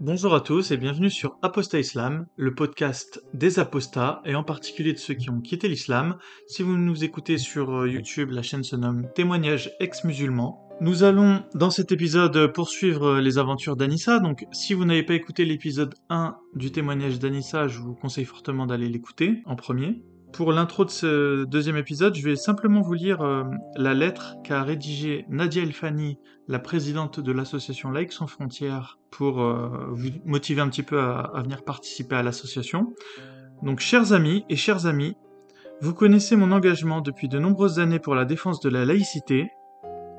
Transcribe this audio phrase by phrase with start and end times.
[0.00, 4.92] Bonjour à tous et bienvenue sur Apostat Islam, le podcast des apostats et en particulier
[4.92, 6.18] de ceux qui ont quitté l'islam.
[6.46, 10.68] Si vous nous écoutez sur euh, YouTube, la chaîne se nomme Témoignages ex-musulmans.
[10.80, 15.14] Nous allons dans cet épisode poursuivre euh, les aventures d'Anissa, donc si vous n'avez pas
[15.14, 20.04] écouté l'épisode 1 du témoignage d'Anissa, je vous conseille fortement d'aller l'écouter en premier.
[20.32, 23.44] Pour l'intro de ce deuxième épisode, je vais simplement vous lire euh,
[23.76, 29.68] la lettre qu'a rédigée Nadia Elfani, la présidente de l'association Laïcs sans frontières, pour euh,
[29.90, 32.94] vous motiver un petit peu à, venir participer à l'association.
[33.62, 35.16] Donc, chers amis et chers amis,
[35.80, 39.50] vous connaissez mon engagement depuis de nombreuses années pour la défense de la laïcité.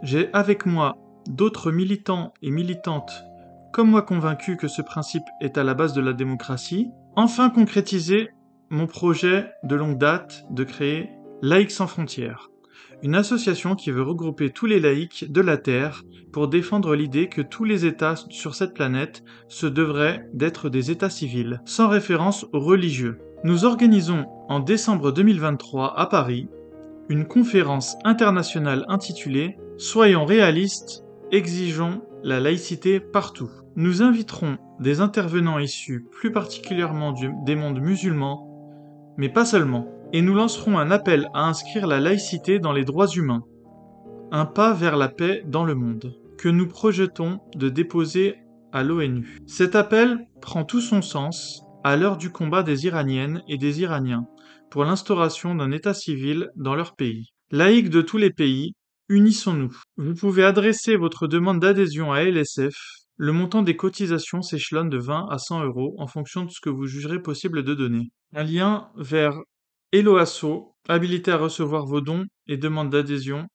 [0.01, 0.97] J'ai avec moi
[1.27, 3.23] d'autres militants et militantes
[3.71, 8.31] comme moi convaincus que ce principe est à la base de la démocratie, enfin concrétisé
[8.69, 11.09] mon projet de longue date de créer
[11.41, 12.49] Laïcs sans frontières,
[13.01, 17.41] une association qui veut regrouper tous les laïcs de la Terre pour défendre l'idée que
[17.41, 22.59] tous les États sur cette planète se devraient d'être des États civils, sans référence aux
[22.59, 23.19] religieux.
[23.43, 26.49] Nous organisons en décembre 2023 à Paris
[27.07, 33.49] une conférence internationale intitulée Soyons réalistes, exigeons la laïcité partout.
[33.77, 37.13] Nous inviterons des intervenants issus plus particulièrement
[37.45, 38.48] des mondes musulmans,
[39.19, 43.09] mais pas seulement, et nous lancerons un appel à inscrire la laïcité dans les droits
[43.09, 43.43] humains,
[44.31, 48.37] un pas vers la paix dans le monde, que nous projetons de déposer
[48.71, 49.37] à l'ONU.
[49.45, 54.25] Cet appel prend tout son sens à l'heure du combat des Iraniennes et des Iraniens
[54.71, 57.33] pour l'instauration d'un État civil dans leur pays.
[57.51, 58.71] Laïcs de tous les pays,
[59.09, 59.75] unissons-nous.
[59.97, 62.75] Vous pouvez adresser votre demande d'adhésion à LSF.
[63.21, 66.69] Le montant des cotisations s'échelonne de 20 à 100 euros en fonction de ce que
[66.69, 68.13] vous jugerez possible de donner.
[68.33, 69.37] Un lien vers
[69.91, 73.49] Eloasso, habilité à recevoir vos dons et demandes d'adhésion,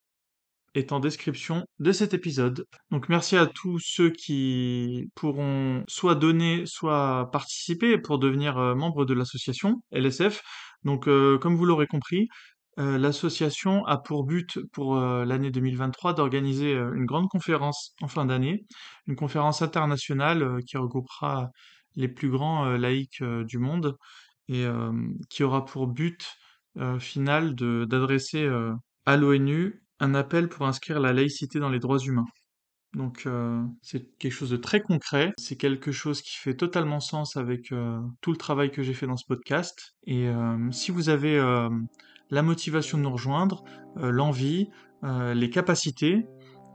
[0.75, 2.67] est en description de cet épisode.
[2.91, 9.07] Donc merci à tous ceux qui pourront soit donner, soit participer pour devenir euh, membre
[9.07, 10.43] de l'association LSF.
[10.83, 12.29] Donc euh, comme vous l'aurez compris,
[12.79, 18.09] euh, l'association a pour but pour euh, l'année 2023 d'organiser euh, une grande conférence en
[18.09, 18.65] fin d'année,
[19.07, 21.51] une conférence internationale qui regroupera
[21.95, 23.97] les plus grands laïcs du monde
[24.49, 24.67] et
[25.31, 26.27] qui aura pour but
[26.99, 28.51] final d'adresser
[29.07, 32.27] à l'ONU un appel pour inscrire la laïcité dans les droits humains.
[32.95, 33.29] Donc
[33.81, 37.73] c'est quelque chose de très concret, c'est quelque chose qui fait totalement sens avec
[38.21, 39.95] tout le travail que j'ai fait dans ce podcast.
[40.09, 40.29] Et
[40.73, 41.39] si vous avez
[42.31, 43.65] la motivation de nous rejoindre,
[43.99, 44.71] euh, l'envie,
[45.03, 46.27] euh, les capacités,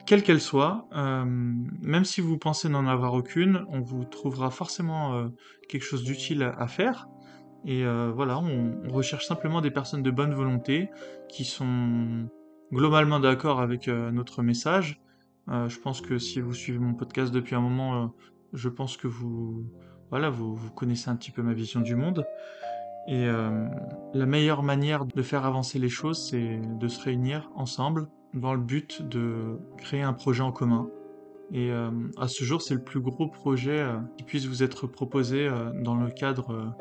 [0.06, 5.30] quelles qu'elles soient, euh, même si vous pensez n'en avoir aucune, on vous trouvera forcément
[5.68, 7.08] quelque chose d'utile à, faire.
[7.66, 10.90] Et voilà, on, recherche simplement des personnes de bonne volonté
[11.28, 12.28] qui sont
[12.74, 15.00] globalement d'accord avec notre message.
[15.48, 18.16] Je pense que si vous suivez mon podcast depuis un moment,
[18.54, 19.64] je pense que vous,
[20.10, 22.26] voilà, vous connaissez un petit peu ma vision du monde.
[23.10, 23.66] Et euh,
[24.14, 28.62] la meilleure manière de faire avancer les choses, c'est de se réunir ensemble dans le
[28.62, 30.88] but de créer un projet en commun.
[31.52, 31.90] Et euh,
[32.20, 35.50] à ce jour, c'est le plus gros projet euh, qui puisse vous être proposé
[35.84, 36.76] dans le cadre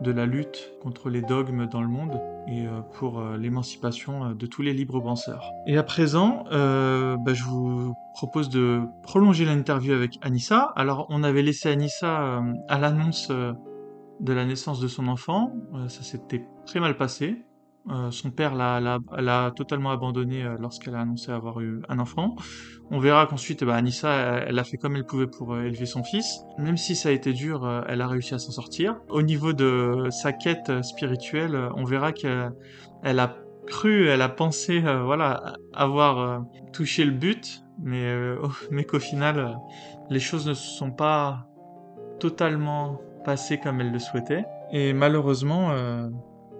[0.00, 2.18] de la lutte contre les dogmes dans le monde
[2.48, 2.64] et
[2.94, 5.50] pour l'émancipation de tous les libres penseurs.
[5.66, 10.72] Et à présent, bah, je vous propose de prolonger l'interview avec Anissa.
[10.76, 13.30] Alors, on avait laissé Anissa à l'annonce
[14.24, 15.52] de la naissance de son enfant.
[15.74, 17.44] Euh, ça s'était très mal passé.
[17.90, 22.34] Euh, son père l'a, totalement abandonnée euh, lorsqu'elle a annoncé avoir eu un enfant.
[22.90, 24.10] On verra qu'ensuite, bah, Anissa,
[24.46, 26.40] elle, a fait comme elle pouvait pour élever son fils.
[26.56, 28.96] Même si ça a été dur, elle a réussi à s'en sortir.
[29.10, 32.52] Au niveau de sa quête spirituelle, on verra qu'elle
[33.02, 33.36] elle a
[33.66, 38.14] cru, elle a pensé, voilà, avoir touché le but, mais,
[38.70, 39.58] mais qu'au final,
[40.08, 41.46] les choses ne se sont pas
[42.18, 44.44] totalement passées comme elle le souhaitait.
[44.70, 46.08] Et malheureusement, euh,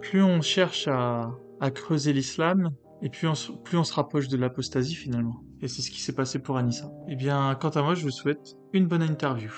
[0.01, 1.31] plus on cherche à,
[1.73, 5.43] creuser l'islam, et plus on, plus on se rapproche de l'apostasie finalement.
[5.61, 6.91] Et c'est ce qui s'est passé pour Anissa.
[7.07, 9.51] Eh bien, quant à moi, je vous souhaite une bonne interview.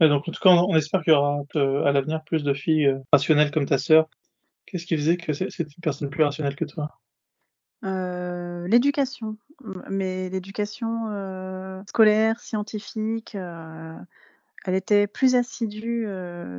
[0.00, 2.98] Donc, en tout cas, on, espère qu'il y aura à l'avenir plus de filles euh,
[3.12, 4.08] rationnelles comme ta sœur.
[4.66, 6.88] Qu'est-ce qui faisait que c'est une personne plus rationnelle que toi?
[7.84, 9.36] Heu, l'éducation,
[9.90, 13.96] mais l'éducation, heu, scolaire, scientifique, heu,
[14.66, 16.06] elle était plus assidue,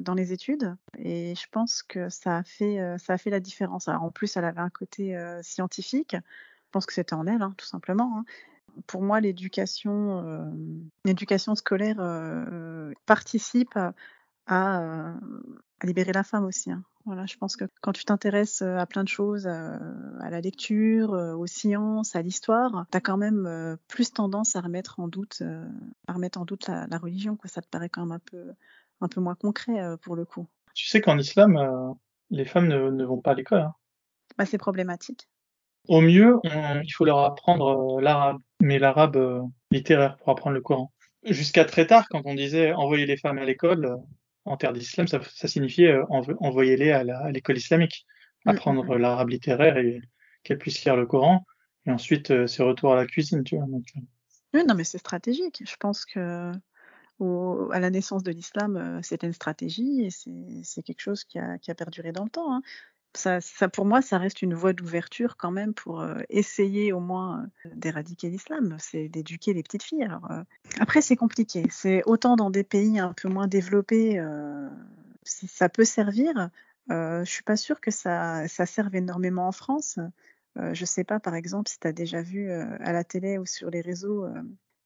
[0.01, 3.87] dans les études et je pense que ça a fait, ça a fait la différence.
[3.89, 6.15] En plus, elle avait un côté, scientifique.
[6.15, 8.25] Je pense que c'était en elle, hein, tout simplement, hein.
[8.87, 10.51] Pour moi, l'éducation,
[11.05, 11.97] l'éducation scolaire,
[13.05, 13.77] participe
[14.47, 15.19] à, heu,
[15.79, 16.83] à libérer la femme aussi, hein.
[17.05, 21.45] Voilà, je pense que quand tu t'intéresses à plein de choses, à la lecture, aux
[21.45, 25.43] sciences, à l'histoire, tu as quand même plus tendance à remettre en doute,
[26.07, 27.35] à remettre en doute la, religion.
[27.35, 27.47] Quoi.
[27.47, 28.53] Ça te paraît quand même un peu,
[29.01, 30.47] un peu moins concret pour le coup.
[30.73, 31.95] Tu sais qu'en islam,
[32.31, 33.61] les femmes ne, vont pas à l'école.
[33.61, 33.75] Hein.
[34.39, 35.29] Bah, c'est problématique.
[35.87, 40.91] Au mieux, il faut leur apprendre l'arabe, mais l'arabe littéraire pour apprendre le Coran.
[41.23, 43.95] Jusqu'à très tard, quand on disait envoyer les femmes à l'école,
[44.45, 48.05] en terre d'islam, ça, signifiait euh, envoyer-les à l'école islamique,
[48.45, 48.97] mm, apprendre mm.
[48.97, 50.01] l'arabe littéraire et
[50.43, 51.45] qu'elles puissent lire le Coran,
[51.85, 53.65] et ensuite euh, c'est retour à la cuisine, tu vois.
[53.65, 54.01] Euh.
[54.53, 55.63] Oui, non, mais c'est stratégique.
[55.65, 56.51] Je pense que
[57.71, 60.09] à la naissance de l'islam, c'était une stratégie et
[60.63, 62.53] c'est quelque chose qui a, qui a, perduré dans le temps.
[62.53, 62.61] Hein
[63.17, 67.43] ça, pour moi, ça reste une voie d'ouverture quand même pour euh, essayer au moins
[67.65, 70.07] euh, d'éradiquer l'islam, c'est d'éduquer les petites filles.
[70.29, 70.43] Euh,
[70.79, 71.65] après, c'est compliqué.
[71.69, 74.21] C'est autant dans des pays un peu moins développés,
[75.23, 76.49] ça peut servir.
[76.89, 79.99] je suis pas sûre que ça, serve énormément en France.
[80.55, 83.69] je sais pas, par exemple, si tu as déjà vu à la télé ou sur
[83.69, 84.27] les réseaux,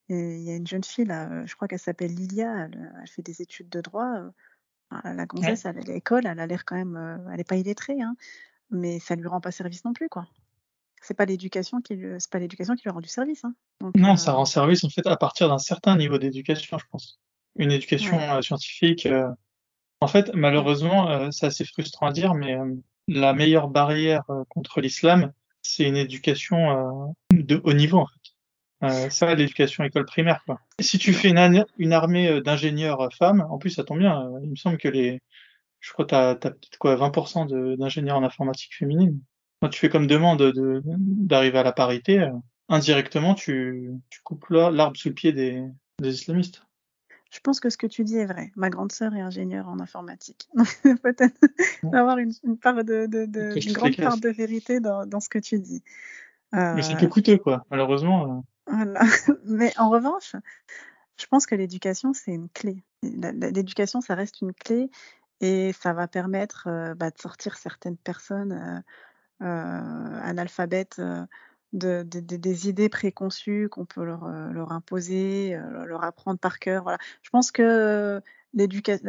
[0.09, 3.41] il y a une jeune fille, là, je crois qu'elle s'appelle Lilia, elle, fait des
[3.41, 4.31] études de droit
[5.03, 8.01] la gonzesse, elle, à l'école, elle a l'air quand même, euh, elle n'est pas illettrée,
[8.01, 8.15] hein,
[8.71, 10.27] mais ça lui rend pas service non plus, quoi.
[11.01, 13.45] C'est pas l'éducation qui, c'est pas l'éducation qui lui rend du service.
[13.45, 13.53] Hein.
[13.95, 17.19] non, ça euh rend service en fait à partir d'un certain niveau d'éducation, je pense.
[17.55, 19.07] Une éducation euh, scientifique.
[20.01, 22.57] En fait, malheureusement, c'est assez frustrant à dire, mais
[23.07, 27.99] la meilleure barrière contre l'islam, c'est une éducation de haut niveau.
[27.99, 28.18] En fait.
[28.83, 30.61] Euh, ça, l'éducation école primaire, quoi.
[30.79, 34.31] si tu fais une, une armée euh, d'ingénieurs euh, femmes, en plus, ça tombe bien.
[34.41, 35.19] Il me semble que les,
[35.81, 39.19] je crois, t'as, t'as peut-être quoi, 20% d'ingénieurs en informatique féminine.
[39.61, 42.25] Quand tu fais comme demande de, d'arriver à la parité,
[42.69, 45.61] indirectement, tu, tu coupes l'arbre sous le pied des,
[45.99, 46.63] des islamistes.
[47.31, 48.51] Je pense que ce que tu dis est vrai.
[48.55, 50.47] Ma grande sœur est ingénieure en informatique.
[51.03, 51.35] Peut-être
[51.83, 55.27] d'avoir une, une, part de, de, de une grande part de vérité dans, dans ce
[55.27, 55.83] que tu dis.
[56.53, 57.65] Mais c'est peu coûteux, quoi.
[57.69, 58.45] Malheureusement.
[59.45, 60.35] Mais en revanche,
[61.17, 62.83] je pense que l'éducation, c'est une clé.
[63.03, 64.89] L'éducation, ça reste une clé
[65.41, 68.83] et ça va permettre euh, bah, de sortir certaines personnes
[69.41, 71.01] euh, euh, analphabètes
[71.73, 76.83] de, des idées préconçues qu'on peut leur, leur imposer, leur apprendre par cœur.
[76.83, 76.97] Voilà.
[77.21, 78.21] Je pense que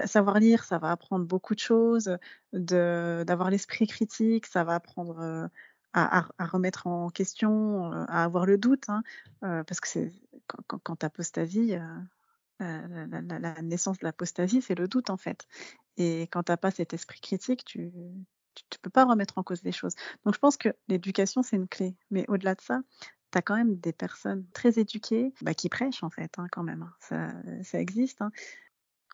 [0.05, 2.17] savoir lire, ça va apprendre beaucoup de choses,
[2.53, 5.49] d'avoir l'esprit critique, ça va apprendre
[5.93, 9.03] à, remettre en question, euh, à avoir le doute, hein,
[9.45, 10.13] euh, parce que c'est
[10.47, 11.75] quand, quand, apostasie,
[12.61, 13.09] euh,
[13.39, 15.47] la, naissance de l'apostasie, c'est le doute en fait.
[15.97, 19.63] Et quand tu n'as pas cet esprit critique, tu ne peux pas remettre en cause
[19.63, 19.95] des choses.
[20.25, 21.97] Donc je pense que l'éducation, c'est une clé.
[22.11, 22.81] Mais au-delà de ça,
[23.33, 26.63] tu as quand même des personnes très éduquées bah, qui prêchent en fait, hein, quand
[26.63, 26.83] même.
[26.83, 26.93] Hein.
[27.01, 27.33] Ça,
[27.63, 28.23] ça, existe.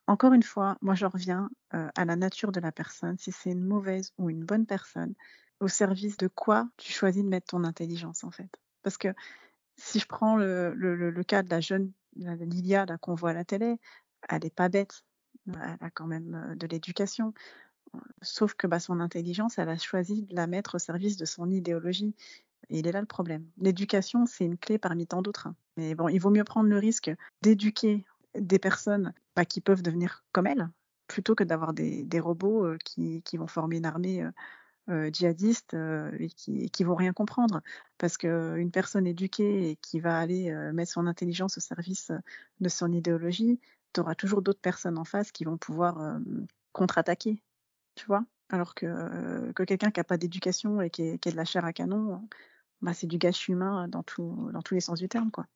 [0.07, 3.19] Encore une fois, moi je reviens à la nature de la personne.
[3.19, 5.15] Si c'est une mauvaise ou une bonne personne,
[5.61, 8.51] au service de quoi tu choisis de mettre ton intelligence en fait?
[8.83, 9.09] Parce que
[9.77, 13.79] si je prends le, cas de la jeune Lilia qu'on voit à la télé,
[14.29, 15.05] elle n'est pas bête,
[15.49, 17.35] elle a quand même euh, de l'éducation.
[18.21, 21.51] Sauf que bah, son intelligence, elle a choisi de la mettre au service de son
[21.51, 22.15] idéologie.
[22.69, 23.47] Et il est là le problème.
[23.59, 25.47] L'éducation, c'est une clé parmi tant d'autres.
[25.47, 25.55] Hein.
[25.77, 27.11] Mais bon, il vaut mieux prendre le risque
[27.43, 28.05] d'éduquer
[28.41, 30.71] des personnes bah, qui peuvent devenir comme elle,
[31.07, 34.31] plutôt que d'avoir des, robots euh, qui, vont former une armée euh,
[34.89, 37.61] euh, djihadistes euh, et qui, qui vont rien comprendre.
[37.99, 42.13] Parce qu'une personne éduquée et qui va aller mettre son intelligence au service
[42.61, 43.61] de son idéologie,
[43.93, 46.19] tu auras toujours d'autres personnes en face qui vont pouvoir
[46.73, 47.43] contre-attaquer.
[47.95, 51.47] Tu vois Alors que, que quelqu'un qui n'a pas d'éducation et qui est, de la
[51.47, 52.29] chair à canon,
[52.83, 55.31] bah, c'est du gâchis humain dans, dans tous les sens du terme.
[55.31, 55.47] quoi.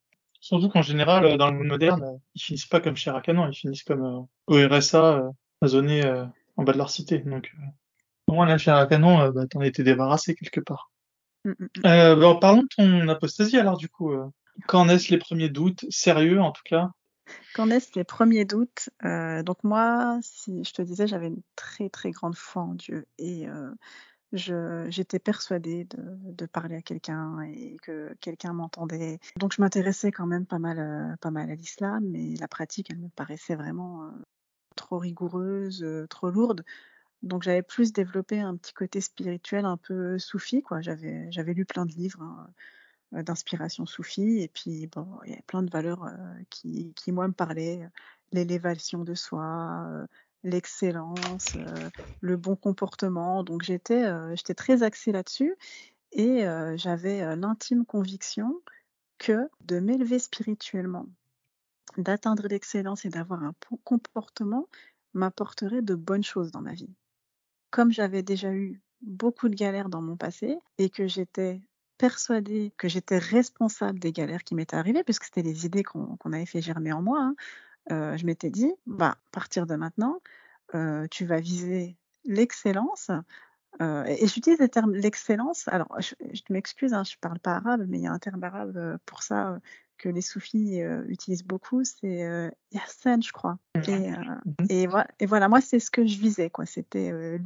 [0.41, 3.55] Surtout qu'en général, dans le monde moderne, ils finissent pas comme chair à canon, ils
[3.55, 5.33] finissent comme au RSA,
[5.63, 7.19] euh, en bas de leur cité.
[7.19, 7.53] Donc,
[8.27, 10.91] au moins, la chair à canon, euh, bah, t'en étais débarrassé quelque part.
[11.45, 11.87] Mm, mm, mm.
[11.87, 14.13] Euh, bah, parlons de ton apostasie alors du coup.
[14.13, 14.27] Euh.
[14.67, 16.91] Quand naissent les premiers doutes, sérieux en tout cas?
[17.55, 22.11] Quand naissent les premiers doutes, donc moi, si je te disais, j'avais une très très
[22.11, 23.47] grande foi en Dieu et
[24.33, 29.19] j'étais persuadée de, parler à quelqu'un et que quelqu'un m'entendait.
[29.37, 32.99] Donc je m'intéressais quand même pas mal, pas mal à l'islam, mais la pratique, elle
[32.99, 34.11] me paraissait vraiment
[34.77, 36.65] trop rigoureuse, trop lourde.
[37.23, 40.81] Donc j'avais plus développé un petit côté spirituel un peu soufi, quoi.
[40.81, 42.51] J'avais, lu plein de livres hein,
[43.15, 46.15] euh, d'inspiration soufi, et puis bon, il y avait plein de valeurs euh,
[46.51, 47.89] qui, qui, moi, me parlaient.
[48.33, 50.07] L'élévation de soi, euh,
[50.43, 51.57] l'excellence,
[52.21, 53.45] le bon comportement.
[53.45, 54.05] Donc j'étais,
[54.37, 55.57] j'étais très axée là-dessus,
[56.13, 56.45] et
[56.77, 58.61] j'avais l'intime conviction
[59.19, 61.07] que de m'élever spirituellement,
[61.99, 64.69] d'atteindre l'excellence et d'avoir un bon comportement
[65.15, 66.95] m'apporterait de bonnes choses dans ma vie.
[67.71, 71.61] comme j'avais déjà eu beaucoup de galères dans mon passé et que j'étais
[71.99, 76.47] persuadée que j'étais responsable des galères qui m'étaient arrivées, puisque c'était des idées qu'on avait
[76.47, 77.35] fait germer en moi, hein,
[77.91, 80.21] euh, je m'étais dit, bah, à partir de maintenant,
[80.75, 83.11] euh, tu vas viser l'excellence.
[83.81, 85.69] Euh, et, j'utilise le terme l'excellence.
[85.69, 86.15] Alors, je,
[86.51, 89.23] m'excuse, hein, je ne parle pas arabe, mais il y a un terme arabe pour
[89.23, 89.59] ça
[89.97, 93.59] que les soufis utilisent beaucoup, c'est Yassen, je crois.
[93.87, 94.11] Et,
[94.71, 96.65] et, voilà, et, voilà, moi, c'est ce que je visais, quoi.
[96.65, 97.39] C'était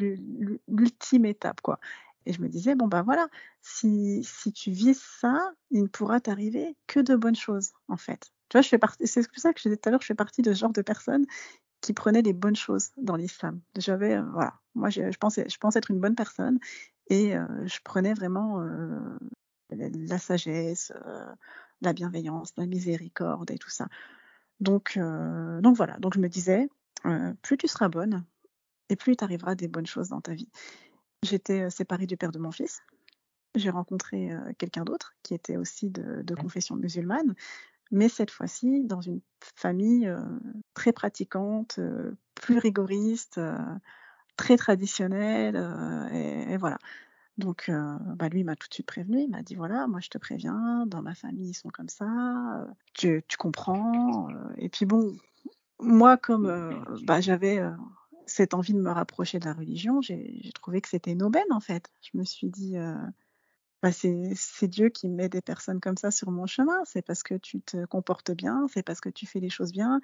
[0.68, 1.80] l'ultime étape, quoi.
[2.26, 3.28] Et je me disais, bon, ben voilà,
[3.60, 8.30] si, si tu vises ça, il ne pourra t'arriver que de bonnes choses, en fait.
[8.54, 10.06] Tu vois, je fais partie, c'est pour ça que je disais tout à l'heure, je
[10.06, 11.26] fais partie de ce genre de personnes
[11.80, 13.60] qui prenaient les bonnes choses dans l'islam.
[13.76, 16.60] J'avais, euh, voilà, moi, je, je, pensais, je pensais être une bonne personne
[17.08, 19.18] et euh, je prenais vraiment euh,
[19.70, 20.92] la, sagesse,
[21.80, 23.88] la bienveillance, la miséricorde et tout ça.
[24.60, 26.68] Donc, donc voilà, donc je me disais,
[27.42, 28.24] plus tu seras bonne
[28.88, 30.48] et plus il t'arrivera des bonnes choses dans ta vie.
[31.24, 32.82] J'étais séparée du père de mon fils.
[33.56, 37.34] J'ai rencontré quelqu'un d'autre qui était aussi de, de, confession musulmane
[37.94, 40.12] mais cette fois-ci dans une famille
[40.74, 41.78] très pratiquante,
[42.34, 43.40] plus rigoriste,
[44.36, 45.56] très traditionnelle,
[46.12, 46.78] et, voilà.
[47.38, 47.70] Donc,
[48.16, 50.84] bah lui m'a tout de suite prévenu, il m'a dit voilà, moi je te préviens,
[50.86, 54.28] dans ma famille ils sont comme ça, tu, tu comprends.
[54.56, 55.16] et puis bon,
[55.80, 57.60] moi comme bah, j'avais
[58.26, 61.60] cette envie de me rapprocher de la religion, j'ai trouvé que c'était une aubaine en
[61.60, 61.90] fait.
[62.02, 62.76] Je me suis dit
[63.84, 66.82] bah, c'est Dieu qui met des personnes comme ça sur mon chemin.
[66.86, 70.00] C'est parce que tu te comportes bien, c'est parce que tu fais les choses bien,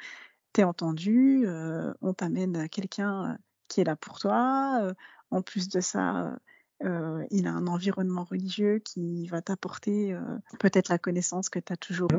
[0.53, 3.35] tu es entendu, euh, on t'amène quelqu'un euh,
[3.69, 4.81] qui est là pour toi.
[4.83, 4.93] Euh,
[5.31, 6.37] en plus de ça,
[6.83, 10.15] il a un environnement religieux qui va t'apporter
[10.59, 12.11] peut-être la connaissance que tu as toujours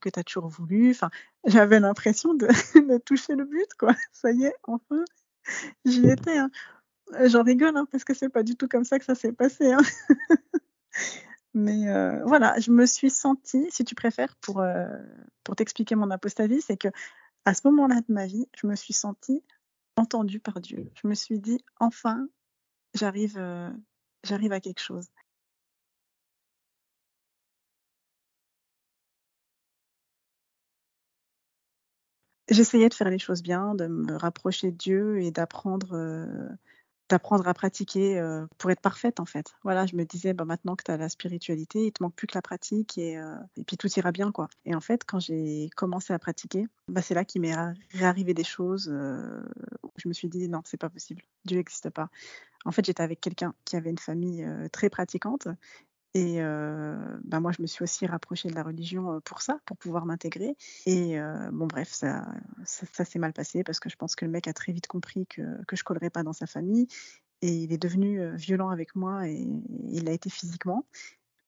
[0.00, 0.90] que as toujours voulu.
[0.90, 1.10] Enfin,
[1.46, 2.46] j'avais l'impression de,
[2.88, 3.92] de, toucher le but, quoi.
[4.12, 5.04] Ça y est, enfin,
[5.84, 6.38] j'y étais.
[6.38, 6.50] Hein.
[7.24, 9.72] J'en rigole hein, parce que c'est pas du tout comme ça que ça s'est passé.
[9.72, 9.80] Hein.
[11.54, 14.86] Mais euh, voilà, je me suis sentie, si tu préfères, pour, euh,
[15.44, 16.88] pour t'expliquer mon apostasie, c'est que
[17.44, 19.42] à ce moment-là de ma vie, je me suis sentie
[19.96, 20.90] entendue par Dieu.
[21.02, 22.28] Je me suis dit, enfin,
[22.94, 23.70] j'arrive, euh,
[24.24, 25.06] j'arrive à quelque chose.
[32.50, 35.96] J'essayais de faire les choses bien, de me rapprocher de Dieu et d'apprendre
[37.08, 38.20] d'apprendre à pratiquer
[38.58, 39.54] pour être parfaite en fait.
[39.62, 42.26] Voilà, je me disais bah, maintenant que tu as la spiritualité, il te manque plus
[42.26, 43.14] que la pratique et,
[43.56, 44.48] et puis tout ira bien quoi.
[44.64, 47.54] Et en fait, quand j'ai commencé à pratiquer, bah, c'est là qu'il m'est
[47.92, 51.22] réarrivé des choses où je me suis dit non, c'est pas possible.
[51.44, 52.08] Dieu n'existe pas.
[52.64, 55.48] En fait, j'étais avec quelqu'un qui avait une famille très pratiquante
[56.18, 56.40] et
[57.24, 60.56] bah moi, je me suis aussi rapprochée de la religion pour ça, pour pouvoir m'intégrer.
[60.86, 61.18] Et
[61.52, 62.26] bon, bref, ça,
[62.64, 65.26] ça, s'est mal passé parce que je pense que le mec a très vite compris
[65.26, 66.88] que, que je collerais pas dans sa famille.
[67.40, 69.46] Et il est devenu violent avec moi et
[69.90, 70.84] il l'a été physiquement.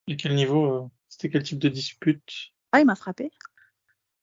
[0.07, 2.53] Et quel niveau C'était quel type de dispute?
[2.73, 3.31] Ah, il m'a frappé.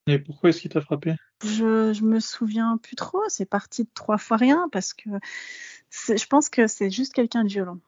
[0.06, 1.14] Et pourquoi est-ce qu'il t'a frappé?
[1.42, 3.22] Je, je me souviens plus trop.
[3.28, 5.10] C'est parti de trois fois rien parce que
[5.90, 7.78] je pense que c'est juste quelqu'un de violent.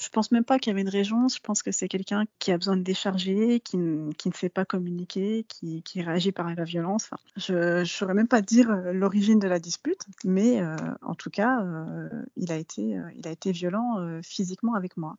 [0.00, 1.36] Je pense même pas qu'il y avait une régence.
[1.36, 3.76] Je pense que c'est quelqu'un qui a besoin de décharger, qui,
[4.16, 7.04] qui ne sait pas communiquer, qui, qui, réagit par la violence.
[7.04, 11.14] Enfin, je ne saurais même pas dire euh, l'origine de la dispute, mais euh, en
[11.14, 15.16] tout cas, euh, il, a été, il a été violent physiquement avec moi.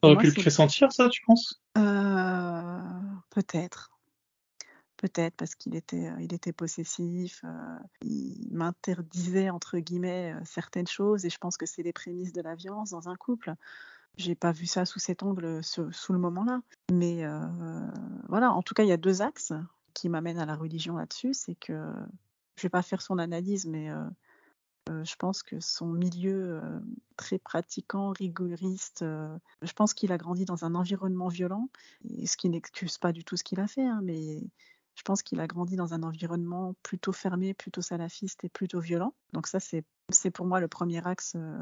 [0.00, 1.60] T'aurais pu le pressentir, ça, tu penses?
[1.74, 3.90] Peut-être.
[4.96, 7.44] Peut-être parce qu'il était, il était possessif,
[8.02, 12.56] il m'interdisait entre guillemets certaines choses et je pense que c'est les prémices de la
[12.56, 13.54] violence dans un couple.
[14.18, 16.60] J'ai pas vu ça sous cet angle sous, le moment-là.
[16.92, 17.46] Mais euh,
[18.28, 19.52] voilà, en tout cas, il y a deux axes
[19.94, 21.34] qui m'amènent à la religion là-dessus.
[21.34, 21.92] C'est que
[22.56, 24.04] je vais pas faire son analyse, mais euh,
[24.90, 26.60] euh, je pense que son milieu
[27.16, 31.68] très pratiquant, rigoriste, je pense qu'il a grandi dans un environnement violent,
[32.24, 34.40] ce qui n'excuse pas du tout ce qu'il a fait, hein, mais
[34.98, 39.14] je pense qu'il a grandi dans un environnement plutôt fermé, plutôt salafiste et plutôt violent.
[39.32, 41.56] Donc ça, c'est c'est pour moi le premier axe euh,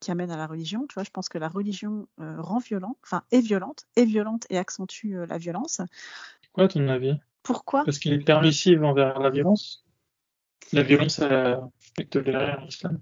[0.00, 0.86] qui amène à la religion.
[0.86, 4.46] Tu vois, je pense que la religion euh, rend violent, enfin est violente, est violente
[4.48, 5.82] et accentue euh, la violence.
[6.52, 7.18] Quoi, ton avis?
[7.42, 7.84] Pourquoi?
[7.84, 9.84] Parce qu'il est permissive envers la violence?
[10.72, 13.00] La violence est tolérée en islam.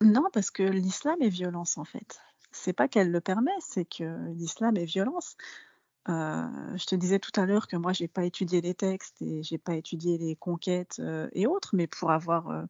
[0.00, 2.20] Non, parce que l'islam est violence en fait.
[2.52, 5.36] C'est pas qu'elle le permet, c'est que l'islam est violence.
[6.06, 9.58] Je te disais tout à l'heure que moi j'ai pas étudié les textes et j'ai
[9.58, 11.00] pas étudié les conquêtes
[11.32, 12.66] et autres, mais pour avoir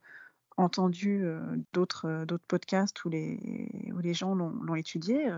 [0.56, 1.24] entendu
[1.72, 5.30] d'autres podcasts où les, gens l'ont étudié,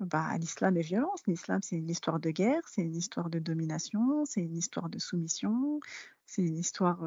[0.00, 1.22] bah, l'islam est violence.
[1.26, 4.98] L'islam, c'est une histoire de guerre, c'est une histoire de domination, c'est une histoire de
[4.98, 5.80] soumission,
[6.24, 7.00] c'est une histoire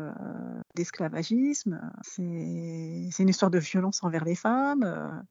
[0.75, 5.25] d'esclavagisme, c'est une histoire de violence envers les femmes.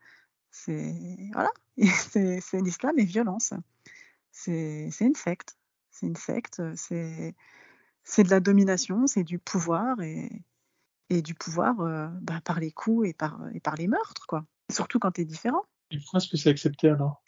[0.66, 3.52] Voilà, c'est l'islam et violence.
[4.44, 5.56] C'est une secte.
[5.90, 6.62] C'est une secte.
[6.76, 7.35] C'est
[8.04, 10.42] c'est de la domination, c'est du pouvoir et
[11.11, 14.44] et du pouvoir euh, bah, par les coups et par et par les meurtres quoi.
[14.70, 15.62] Surtout quand tu es différent.
[15.90, 17.23] Et pourquoi est-ce que c'est accepté alors?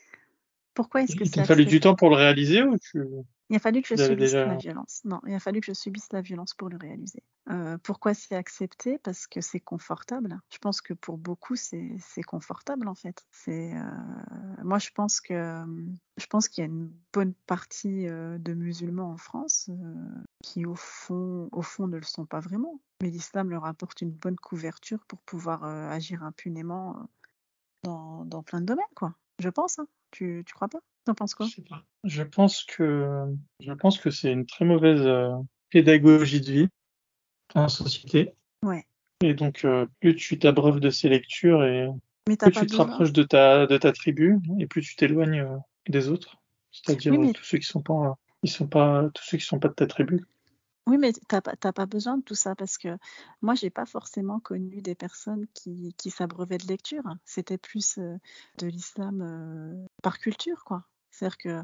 [0.75, 1.81] Pourquoi est-ce que Il c'est t'a fallu du accepté?
[1.81, 3.04] temps pour le réaliser ou tu
[3.52, 5.02] Il a fallu que je subisse déjà la violence.
[5.04, 7.23] Non, il a fallu que je subisse la violence pour le réaliser.
[7.50, 8.97] Euh, pourquoi c'est accepté?
[8.97, 10.40] Parce que c'est confortable.
[10.50, 13.26] Je pense que pour beaucoup, c'est confortable en fait.
[13.30, 15.62] C'est euh, moi, je pense que
[16.16, 19.68] je pense qu'il y a une bonne partie euh, de musulmans en France
[20.42, 22.80] qui au fond, au fond, ne le sont pas vraiment.
[23.02, 27.06] Mais l'islam leur apporte une bonne couverture pour pouvoir agir impunément
[27.82, 29.14] dans, dans plein de domaines, quoi.
[29.40, 29.78] Je pense.
[29.78, 29.87] Hein.
[30.11, 30.80] Tu, tu crois pas?
[31.04, 31.49] T'en penses quoi?
[32.04, 33.25] Je pense que
[33.61, 35.32] je pense que c'est une très mauvaise euh,
[35.71, 36.68] pédagogie de vie
[37.54, 38.32] en société.
[38.62, 38.87] Ouais.
[39.23, 41.88] Et donc euh, plus tu t'abreuves de ces lectures et
[42.28, 45.56] Mais plus tu te rapproches de ta de ta tribu et plus tu t'éloignes euh,
[45.88, 46.37] des autres,
[46.71, 49.59] c'est-à-dire Oui, mais tous ceux qui sont pas ils sont pas tous ceux qui sont
[49.59, 50.25] pas de ta tribu.
[50.88, 52.99] Oui, mais t'as pas, t'as pas besoin de tout ça parce que
[53.40, 57.04] moi, j'ai pas forcément connu des personnes qui, qui s'abreuvaient de lecture.
[57.25, 58.16] C'était plus euh,
[58.59, 60.85] de l'islam euh, par culture, quoi.
[61.23, 61.62] C'est-à-dire que,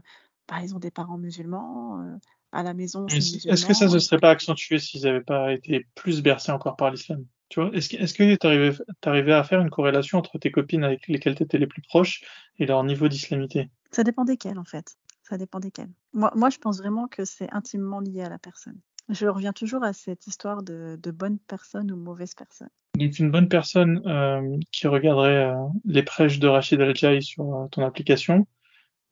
[0.48, 2.16] bah, ils ont des parents musulmans, euh,
[2.52, 6.22] à la maison, Est-ce que ça se serait pas accentué s'ils n'avaient pas été plus
[6.22, 7.24] bercés encore par l'islam?
[7.48, 10.84] Tu vois, est-ce que est-ce que t'arrivais t'arrivais à faire une corrélation entre tes copines
[10.84, 12.22] avec lesquelles tu étais les plus proches
[12.58, 13.70] et leur niveau d'islamité?
[13.90, 14.96] Ça dépend desquels, en fait.
[15.22, 15.90] Ça dépend desquels.
[16.12, 18.78] Moi, moi, je pense vraiment que c'est intimement lié à la personne.
[19.08, 22.68] Je reviens toujours à cette histoire de, de bonne personne ou mauvaise personne.
[22.98, 27.66] Donc une bonne personne euh, qui regarderait euh, les prêches de Rachid Al-Jaï sur euh,
[27.68, 28.46] ton application,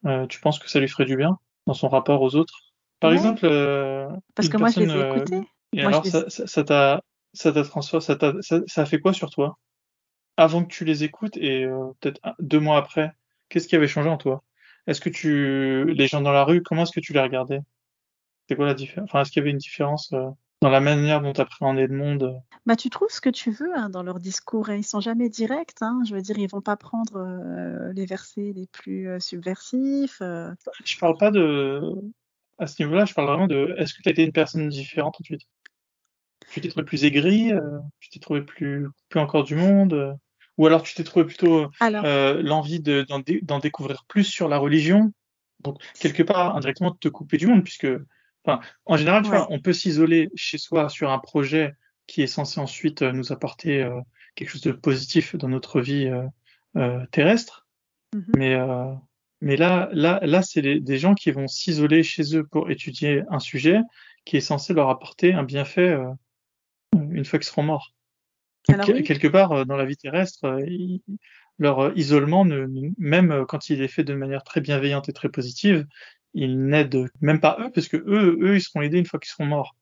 [0.06, 2.54] euh, tu penses que ça lui ferait du bien dans son rapport aux autres?
[3.00, 5.40] Par Ouais, exemple, euh, parce que moi, je les ai euh, écoutés.
[5.72, 6.10] et Moi, alors les...
[6.10, 7.02] ça t'a
[7.34, 9.58] ça t'a transformé, ça t'a ça, ça a fait quoi sur toi?
[10.36, 13.12] Avant que tu les écoutes et euh, peut-être deux mois après,
[13.48, 14.42] qu'est-ce qui avait changé en toi?
[14.86, 17.60] Est-ce que tu les gens dans la rue, comment est-ce que tu les regardais?
[18.48, 19.08] C'est quoi la différence?
[19.10, 20.30] Enfin, est-ce qu'il y avait une différence euh,
[20.62, 22.40] dans la manière dont tu appréhendais le monde?
[22.64, 24.70] Bah, tu trouves ce que tu veux hein, dans leur discours.
[24.70, 25.74] et Ils sont jamais directs.
[25.80, 26.00] Hein.
[26.08, 30.20] Je veux dire, ils vont pas prendre euh, les versets les plus euh, subversifs.
[30.22, 30.50] euh.
[30.84, 31.80] Je parle pas de
[32.58, 35.16] à ce niveau-là, je parle vraiment de est-ce que tu as été une personne différente
[35.20, 35.42] ensuite?
[36.50, 40.16] Tu t'es trouvé plus aigri, euh, tu t'es trouvé plus plus encore du monde,
[40.56, 44.56] ou alors tu t'es trouvé plutôt l'envie de d'en dé- d'en découvrir plus sur la
[44.58, 45.12] religion,
[45.60, 47.88] donc quelque part indirectement de te couper du monde, puisque
[48.46, 49.36] enfin en général, tu ouais.
[49.36, 51.74] vois, on peut s'isoler chez soi sur un projet
[52.06, 54.00] qui est censé ensuite euh, nous apporter euh,
[54.34, 56.26] quelque chose de positif dans notre vie euh,
[56.76, 57.66] euh, terrestre.
[58.14, 58.24] Mhm.
[58.36, 58.56] Mais,
[59.40, 63.40] mais là, là, là, c'est des gens qui vont s'isoler chez eux pour étudier un
[63.40, 63.80] sujet
[64.24, 65.96] qui est censé leur apporter un bienfait
[66.94, 67.94] une fois qu'ils seront morts.
[68.68, 70.58] Donc, oui, quelque part, dans la vie terrestre,
[71.58, 75.86] leur isolement, ne, même quand il est fait de manière très bienveillante et très positive,
[76.36, 79.30] il n'aide même pas eux, parce que eux, eux, ils seront aidés une fois qu'ils
[79.30, 79.74] seront morts.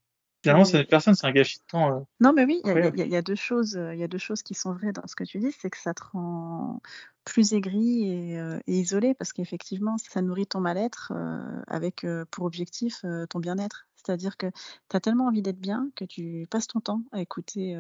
[0.42, 0.86] Finalement, c'est oui.
[0.86, 3.22] personne, c'est un gâchis de temps euh, Non, mais oui, il y a, y y
[3.22, 5.38] deux choses, euh, il y a deux choses qui sont vraies dans ce que tu
[5.38, 6.80] dis, c'est que ça te rend
[7.24, 12.44] plus aigri et, euh, et isolé parce qu'effectivement, ça nourrit ton mal-être euh, avec pour
[12.44, 13.86] objectif ton bien-être.
[13.96, 14.46] C'est-à-dire que
[14.90, 17.74] tu as tellement envie d'être bien que tu passes ton temps à écouter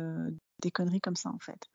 [0.60, 1.68] des conneries comme ça, en fait.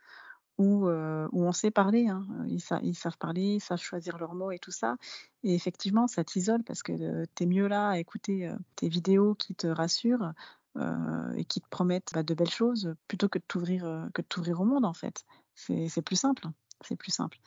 [0.59, 2.27] Où, euh, où on sait parler, hein.
[2.49, 4.97] Ils, sa- ils savent parler, ils savent choisir leurs mots et tout ça.
[5.43, 9.35] Et effectivement, ça t'isole parce que tu es mieux là à écouter euh, tes vidéos
[9.35, 10.33] qui te rassurent
[10.77, 14.21] euh, et qui te promettent bah, de belles choses plutôt que de t'ouvrir euh, que
[14.51, 15.25] au monde en fait.
[15.55, 16.45] C'est plus simple,
[16.81, 17.39] c'est plus simple.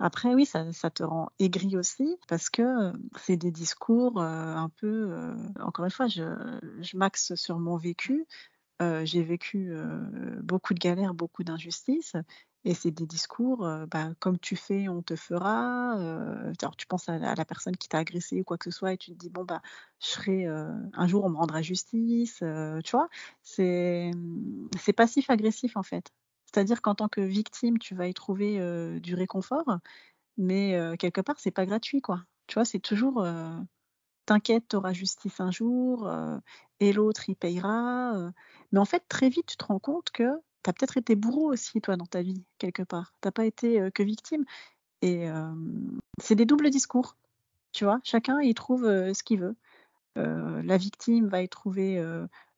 [0.00, 4.68] Après oui, ça, te rend aigri aussi parce que euh, c'est des discours euh, un
[4.70, 5.12] peu.
[5.12, 6.22] euh, encore une fois, je,
[6.80, 8.26] je m'axe sur mon vécu.
[8.82, 12.16] Euh, j'ai vécu euh, beaucoup de galères, beaucoup d'injustices.
[12.64, 15.92] Et c'est des discours, bah, comme tu fais, on te fera.
[15.92, 18.96] alors tu penses à, la personne qui t'a agressé ou quoi que ce soit et
[18.96, 19.60] tu te dis, bon, bah,
[20.00, 22.42] je serai, un jour on me rendra justice.
[22.84, 23.08] tu vois,
[23.42, 24.10] c'est
[24.78, 26.10] c'est passif-agressif en fait.
[26.46, 28.58] C'est-à-dire qu'en tant que victime, tu vas y trouver
[29.00, 29.78] du réconfort,
[30.38, 32.24] mais quelque part, c'est pas gratuit, quoi.
[32.46, 33.26] Tu vois, c'est toujours,
[34.26, 36.10] t'inquiète, tu auras justice un jour,
[36.80, 38.32] et l'autre, il payera.
[38.72, 40.30] Mais en fait, très vite, tu te rends compte que
[40.64, 43.12] tu as peut-être été bourreau aussi, toi, dans ta vie, quelque part.
[43.20, 44.44] T'as pas été euh, que victime.
[45.02, 45.52] Et euh,
[46.20, 47.16] c'est des doubles discours,
[47.72, 48.00] tu vois.
[48.02, 49.56] Chacun y trouve euh, ce qu'il veut.
[50.16, 52.00] La victime va y trouver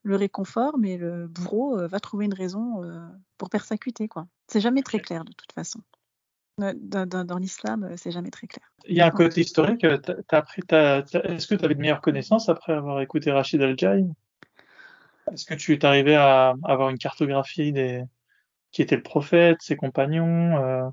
[0.03, 2.83] le réconfort, mais le bourreau va trouver une raison
[3.39, 4.27] pour persécuter, quoi.
[4.47, 5.81] C'est jamais très clair, de toute façon.
[6.59, 8.71] Dans, dans- dans l'islam, c'est jamais très clair.
[8.87, 9.85] Il y a un côté historique.
[9.85, 14.07] est-ce que tu avais de meilleures connaissances après avoir écouté Rachid Al-Jaï?
[15.33, 18.05] Est-ce que tu t'arrivais à avoir une cartographie des
[18.71, 20.89] qui était le prophète, ses compagnons, euh,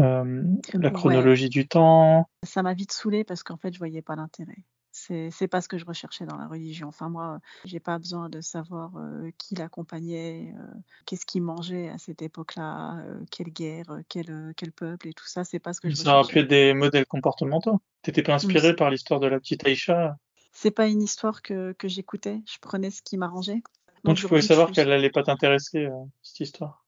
[0.00, 0.42] euh,
[0.74, 2.28] La chronologie du temps?
[2.44, 4.64] Ça m'a vite saoulé parce qu'en fait, je voyais pas l'intérêt.
[4.90, 6.88] C'est pas ce que je recherchais dans la religion.
[6.88, 10.74] Enfin, moi, j'ai pas besoin de savoir euh, qui l'accompagnait, euh,
[11.06, 15.44] qu'est-ce qu'il mangeait à cette époque-là, euh, quelle guerre, quel, quel, peuple et tout ça.
[15.44, 17.80] C'est pas ce que je Ça aurait pu être des modèles comportementaux.
[18.02, 20.16] T'étais pas inspiré par l'histoire de la petite Aïcha?
[20.60, 22.42] C'est pas une histoire que, que j'écoutais.
[22.44, 23.62] Je prenais ce qui m'arrangeait.
[24.02, 25.88] Donc, tu pouvais savoir qu'elle allait pas t'intéresser,
[26.20, 26.84] cette histoire.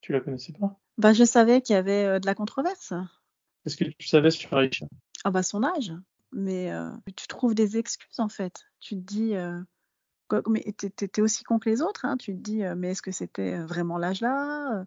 [0.00, 0.76] Tu la connaissais pas?
[0.98, 2.92] Bah, je savais qu'il y avait de la controverse.
[3.62, 4.86] Qu'est-ce que tu savais sur Aïcha
[5.22, 5.92] Ah bah son âge
[6.32, 6.72] mais
[7.14, 8.64] tu trouves des excuses en fait.
[8.80, 9.34] Tu te dis,
[10.48, 12.16] mais tu es, aussi con que les autres, hein.
[12.16, 14.84] tu te dis, mais est-ce que c'était vraiment l'âge là?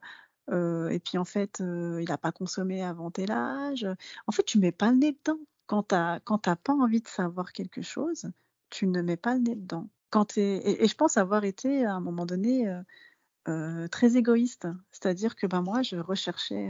[0.52, 3.88] Et puis en fait, il n'a pas consommé avant tel âge.
[4.28, 5.40] En fait, tu mets pas le nez dedans.
[5.68, 8.32] Quand tu n'as pas envie de savoir quelque chose,
[8.70, 9.90] tu ne mets pas le nez dedans.
[10.10, 12.72] Quand et, et, je pense avoir été à un moment donné
[13.92, 14.68] très égoïste.
[14.92, 16.70] C'est-à-dire que ben, moi, je recherchais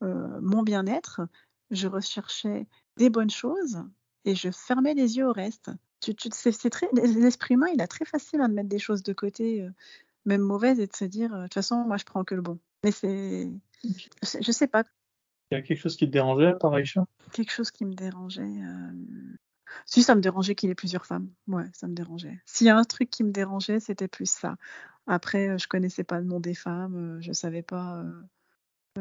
[0.00, 1.22] mon bien-être,
[1.70, 2.66] je recherchais
[2.96, 3.82] des bonnes choses
[4.24, 5.70] et je fermais les yeux au reste.
[6.00, 9.12] Tu, tu, c'est, très, l'esprit humain, il a très facile à mettre des choses de
[9.12, 9.70] côté, euh,
[10.24, 12.42] même mauvaises, et de se dire, euh, de toute façon, moi, je prends que le
[12.42, 12.58] bon.
[12.84, 13.50] Mais c'est.
[13.84, 14.84] Je, sais pas.
[15.50, 18.42] Il y a quelque chose qui te dérangeait par Aïcha Quelque chose qui me dérangeait.
[18.42, 19.36] Euh,
[19.86, 21.28] si, ça me dérangeait qu'il ait plusieurs femmes.
[21.48, 22.40] Ouais, ça me dérangeait.
[22.46, 24.56] S'il y a un truc qui me dérangeait, c'était plus ça.
[25.06, 28.04] Après, je connaissais pas le nom des femmes, je savais pas.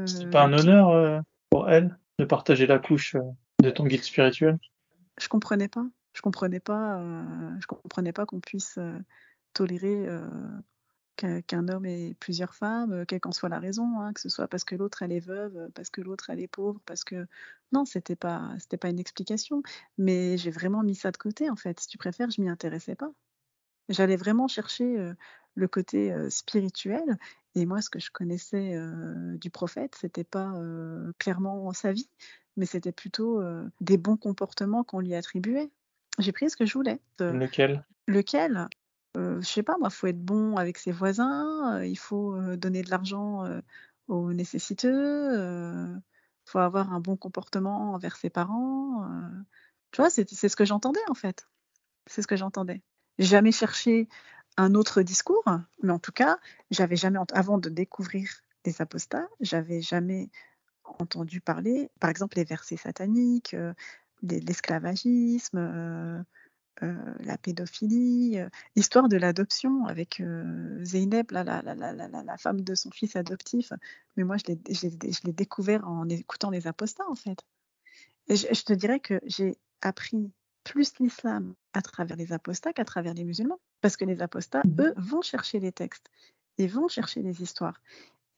[0.06, 3.16] C'est pas un honneur pour elle de partager la couche
[3.62, 4.58] de ton guide spirituel?
[5.20, 5.86] Je comprenais pas.
[6.14, 7.00] Je comprenais pas.
[7.00, 8.98] Euh, je comprenais pas qu'on puisse euh,
[9.54, 10.28] tolérer euh,
[11.20, 14.64] qu'un homme ait plusieurs femmes, quelle qu'en soit la raison, hein, que ce soit parce
[14.64, 17.28] que l'autre elle est veuve, parce que l'autre elle est pauvre, parce que
[17.72, 19.62] non, c'était pas c'était pas une explication.
[19.98, 21.80] Mais j'ai vraiment mis ça de côté en fait.
[21.80, 23.12] Si tu préfères, je m'y intéressais pas.
[23.90, 25.14] J'allais vraiment chercher
[25.56, 27.18] le côté spirituel.
[27.56, 28.80] Et moi, ce que je connaissais
[29.36, 30.54] du prophète, c'était pas
[31.18, 32.10] clairement sa vie,
[32.56, 33.42] mais c'était plutôt
[33.82, 35.72] des bons comportements qu'on lui attribuait.
[36.20, 37.02] J'ai pris ce que je voulais.
[37.20, 37.84] Lequel?
[38.08, 38.68] Lequel?
[39.16, 43.44] Je sais pas, moi, faut être bon avec ses voisins, il faut donner de l'argent
[44.08, 46.02] aux nécessiteux, il
[46.46, 49.08] faut avoir un bon comportement envers ses parents.
[49.92, 51.48] Tu vois, c'est ce que j'entendais en fait.
[52.06, 52.82] C'est ce que j'entendais.
[53.18, 54.08] Jamais cherché
[54.58, 55.44] un autre discours,
[55.84, 56.38] mais en tout cas,
[56.72, 58.30] j'avais jamais, avant de découvrir
[58.66, 60.30] les apostats, j'avais jamais
[60.84, 63.74] entendu parler, par exemple, les versets sataniques, euh,
[64.24, 66.24] l'esclavagisme, euh, euh,
[66.82, 68.38] la pédophilie,
[68.76, 70.22] l'histoire de l'adoption avec
[70.82, 73.74] Zeynep, la, la, la, femme de son fils adoptif.
[74.18, 77.44] Mais moi, je l'ai découvert en écoutant les apostats, en fait.
[78.30, 80.32] Et je, te dirais que j'ai appris
[80.64, 83.60] plus l'islam à travers les apostats qu'à travers les musulmans.
[83.82, 86.10] Parce que les apostats, mmh eux, vont chercher les textes
[86.58, 87.82] et vont chercher les histoires.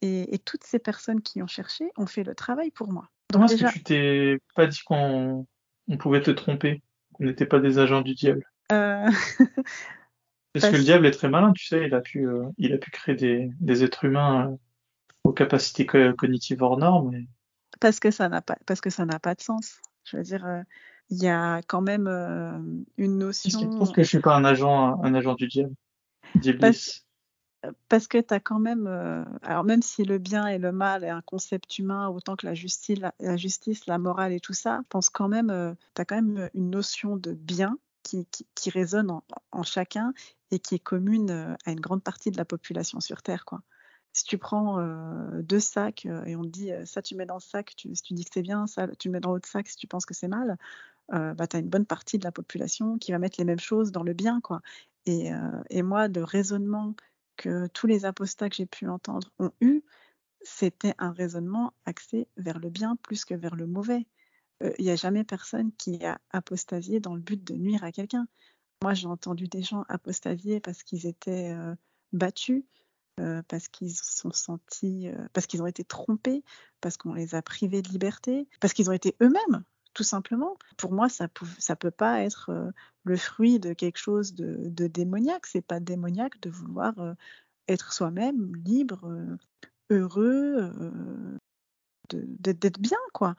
[0.02, 3.10] Et, toutes ces personnes qui ont cherché ont fait le travail pour moi.
[3.32, 5.46] Comment est-ce que tu t'es pas dit qu'on
[6.00, 6.82] pouvait te tromper,
[7.26, 9.10] n'était pas des agents du diable euh,
[10.54, 12.78] Parce que le diable est très malin, tu sais, il a pu, euh, il a
[12.78, 14.56] pu créer des, êtres humains euh,
[15.24, 17.26] aux capacités cognitives hors normes.
[17.80, 19.80] Parce que ça n'a pas, parce que ça n'a pas de sens.
[20.04, 20.46] Je veux dire,
[21.10, 22.08] il y a quand même
[22.98, 23.60] une notion.
[23.60, 25.76] Je pense que je suis pas un agent, un agent du diable,
[26.60, 27.06] parce
[28.10, 31.10] que tu as quand même, euh, alors même si le bien et le mal est
[31.10, 35.50] un concept humain autant que la justice, la, morale et tout ça, pense quand même,
[35.50, 39.22] euh, tu as quand même une notion de bien qui, qui, résonne
[39.52, 40.14] en, chacun
[40.50, 43.46] et qui est commune euh, à une grande partie de la population sur Terre.
[43.46, 43.62] Quoi.
[44.14, 44.78] Si tu prends
[45.42, 48.14] deux sacs et on te dit ça tu mets dans le sac, tu, si tu
[48.14, 50.28] dis que c'est bien, ça tu mets dans l'autre sac si tu penses que c'est
[50.28, 50.58] mal,
[51.08, 53.94] bah, tu as une bonne partie de la population qui va mettre les mêmes choses
[53.94, 54.42] dans le bien.
[54.42, 54.60] Quoi.
[55.06, 55.30] Et,
[55.70, 56.94] et moi, le raisonnement
[57.42, 59.84] que tous les apostats que j'ai pu entendre ont eu,
[60.44, 64.06] c'était un raisonnement axé vers le bien plus que vers le mauvais.
[64.64, 67.92] Euh, il n'y a jamais personne qui a apostasié dans le but de nuire à
[67.92, 68.28] quelqu'un.
[68.84, 71.76] Moi, j'ai entendu des gens apostasier parce qu'ils étaient euh,
[72.14, 72.64] battus,
[73.20, 76.44] euh, parce qu'ils sont sentis, parce qu'ils ont été trompés,
[76.80, 80.58] parce qu'on les a privés de liberté, parce qu'ils ont été eux-mêmes tout simplement.
[80.78, 82.72] Pour moi, ça ne peut pas être euh,
[83.04, 85.46] le fruit de quelque chose de, démoniaque.
[85.46, 87.14] C'est pas démoniaque de vouloir euh,
[87.68, 89.38] être soi-même, libre, euh,
[89.90, 90.72] heureux,
[92.10, 93.36] d'être bien, quoi.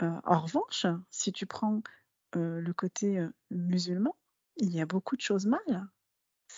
[0.00, 1.82] en revanche, si tu prends
[2.34, 4.14] le côté musulman,
[4.56, 5.88] il y a beaucoup de choses mal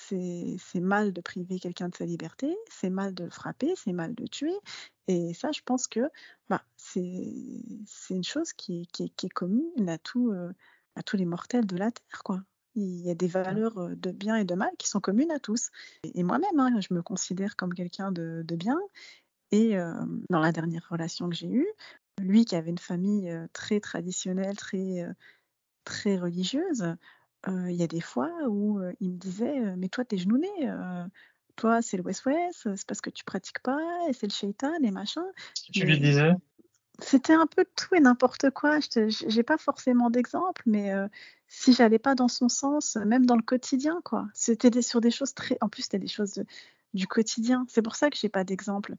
[0.08, 4.14] c'est mal de priver quelqu'un de sa liberté, c'est mal de le frapper, c'est mal
[4.14, 4.54] de tuer.
[5.08, 6.10] Et ça, je pense que
[6.48, 7.02] bah, c'est
[8.10, 10.52] une chose qui, qui, est commune à, tout, euh,
[10.94, 12.22] à tous les mortels de la Terre.
[12.24, 12.42] Quoi.
[12.74, 15.38] Il y a des valeurs euh, de bien et de mal qui sont communes à
[15.38, 15.70] tous.
[16.02, 18.78] Et, moi-même, hein, je me considère comme quelqu'un de, de, bien.
[19.52, 19.94] Et euh,
[20.30, 21.68] dans la dernière relation que j'ai eue,
[22.20, 25.06] lui qui avait une famille très traditionnelle, très,
[25.84, 26.96] très religieuse,
[27.48, 30.48] il y a des fois où il me disait Mais toi, t'es genouné,
[31.56, 34.90] toi, c'est le West-West, c'est parce que tu pratiques pas, et c'est le shaitan, et
[34.90, 35.24] machin.
[35.72, 36.32] Tu lui disais?
[36.98, 38.80] C'était un peu tout et n'importe quoi.
[38.80, 40.92] Je n'ai pas forcément d'exemple, mais
[41.48, 44.26] si j'allais pas dans son sens, même dans le quotidien, quoi.
[44.34, 45.58] C'était sur des choses très.
[45.60, 46.42] En plus, c'était des choses
[46.94, 47.66] du quotidien.
[47.68, 48.94] C'est pour ça que j'ai pas d'exemple.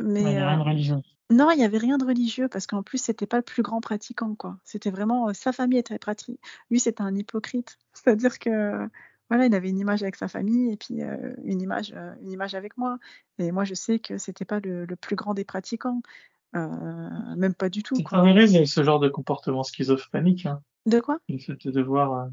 [0.00, 0.96] Mais, rien de religieux.
[1.30, 3.80] Non, il n'y avait rien de religieux parce qu'en plus, c'était pas le plus grand
[3.80, 4.58] pratiquant, quoi.
[4.64, 6.40] C'était vraiment sa famille était pratique.
[6.70, 7.78] Lui, c'était un hypocrite.
[7.92, 8.88] C'est-à-dire que
[9.28, 11.02] voilà, il avait une image avec sa famille et puis
[11.44, 12.98] une image, une image avec moi.
[13.38, 16.02] Et moi, je sais que c'était pas le, plus grand des pratiquants,
[16.52, 17.94] même pas du tout.
[17.94, 20.46] C'est très ce genre de comportement schizophrénique.
[20.46, 20.60] Hein.
[20.86, 21.20] De quoi?
[21.28, 22.28] Le de devoir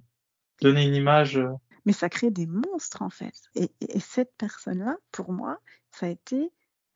[0.60, 1.40] donner une image.
[1.86, 3.36] Mais ça crée des monstres en fait.
[3.54, 5.60] Et, et cette personne-là, pour moi,
[5.92, 6.52] ça a été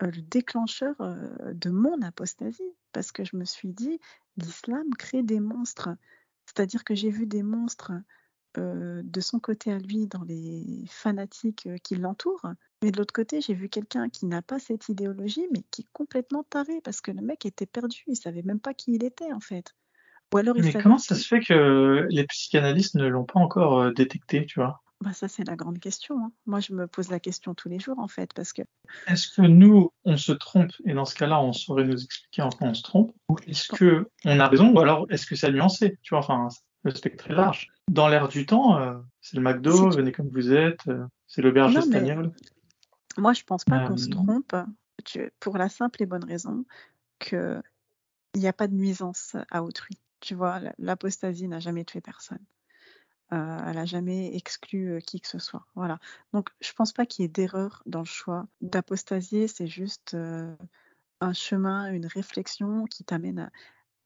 [0.08, 4.00] le déclencheur de mon apostasie, parce que je me suis dit,
[4.38, 5.90] l'islam crée des monstres.
[6.46, 7.94] C'est-à-dire que j'ai vu des monstres
[8.58, 12.52] de son côté à lui dans les fanatiques qui l'entourent,
[12.84, 15.88] mais de l'autre côté, j'ai vu quelqu'un qui n'a pas cette idéologie, mais qui est
[15.94, 19.32] complètement taré, parce que le mec était perdu, il savait même pas qui il était
[19.32, 19.74] en fait.
[20.34, 23.94] Ou alors il mais comment ça se fait que les psychanalystes ne l'ont pas encore
[23.94, 24.82] détecté, tu vois?
[25.02, 26.20] Bah ça, c'est la grande question.
[26.20, 26.32] Hein.
[26.46, 28.62] Moi, je me pose la question tous les jours, en fait, parce que...
[29.08, 32.50] Est-ce que nous, on se trompe, et dans ce cas-là, on saurait nous expliquer en
[32.50, 35.52] quoi on se trompe, ou est-ce que on a raison, ou alors est-ce que c'est
[35.52, 36.50] nuancé Tu vois, enfin,
[36.84, 37.70] le spectre est large.
[37.90, 41.76] Dans l'air du temps, euh, c'est le McDo, venez comme vous êtes, euh, c'est l'auberge
[41.76, 42.32] espagnole.
[43.18, 44.56] Moi, je pense pas qu'on se euh, trompe,
[45.40, 46.64] pour la simple et bonne raison
[47.20, 47.62] que
[48.34, 49.98] il n'y a pas de nuisance à autrui.
[50.22, 52.40] Tu vois, l'apostasie n'a jamais tué personne.
[53.34, 55.66] Euh, elle n'a jamais exclu euh, qui que ce soit.
[55.76, 56.00] Voilà.
[56.34, 59.48] Donc, je pense pas qu'il y ait d'erreur dans le choix d'apostasier.
[59.48, 60.54] C'est juste euh,
[61.22, 63.50] un chemin, une réflexion qui t'amène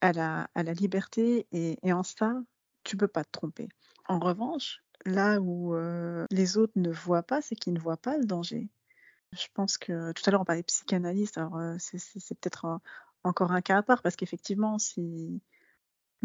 [0.01, 1.47] à, la, liberté.
[1.51, 2.35] Et, en ça,
[2.83, 3.67] tu peux pas te tromper.
[4.07, 5.75] En revanche, là où
[6.29, 8.69] les autres ne voient pas, c'est qu'ils ne voient pas le danger.
[9.31, 12.79] Je pense que tout à l'heure on parlait de psychanalyste, alors c'est peut-être
[13.23, 15.41] encore un cas à part parce qu'effectivement, si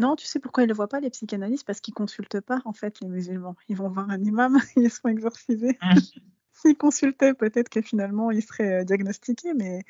[0.01, 1.65] non, tu sais pourquoi ils ne le voient pas, les psychanalystes?
[1.65, 3.55] Parce qu'ils consultent pas, en fait, les musulmans.
[3.69, 5.77] Ils vont voir un imam, ils sont exorcisés.
[5.81, 5.99] Mmh.
[6.53, 9.83] S'ils consultaient, peut-être que finalement, ils seraient euh, diagnostiqués, mais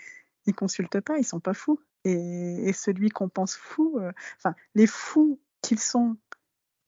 [0.45, 1.79] ils consultent pas, ils sont pas fous.
[2.03, 6.17] Et, celui qu'on pense fou, euh, enfin, les fous qu'ils sont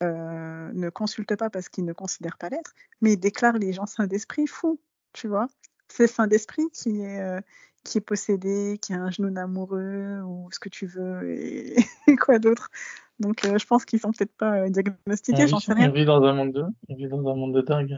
[0.01, 3.85] euh, ne consultent pas parce qu'ils ne considèrent pas l'être, mais ils déclarent les gens
[3.85, 4.81] saints d'esprit fous,
[5.13, 5.47] tu vois?
[5.87, 7.43] C'est saint d'esprit qui est,
[7.83, 11.75] qui est possédé, qui a un genou amoureux, ou ce que tu veux, et
[12.19, 12.69] quoi d'autre?
[13.19, 15.89] Donc euh, je pense qu'ils sont peut-être pas euh, diagnostiqués, j'en sais rien.
[15.89, 17.97] On vit dans un monde de, on vit dans un monde de dingue.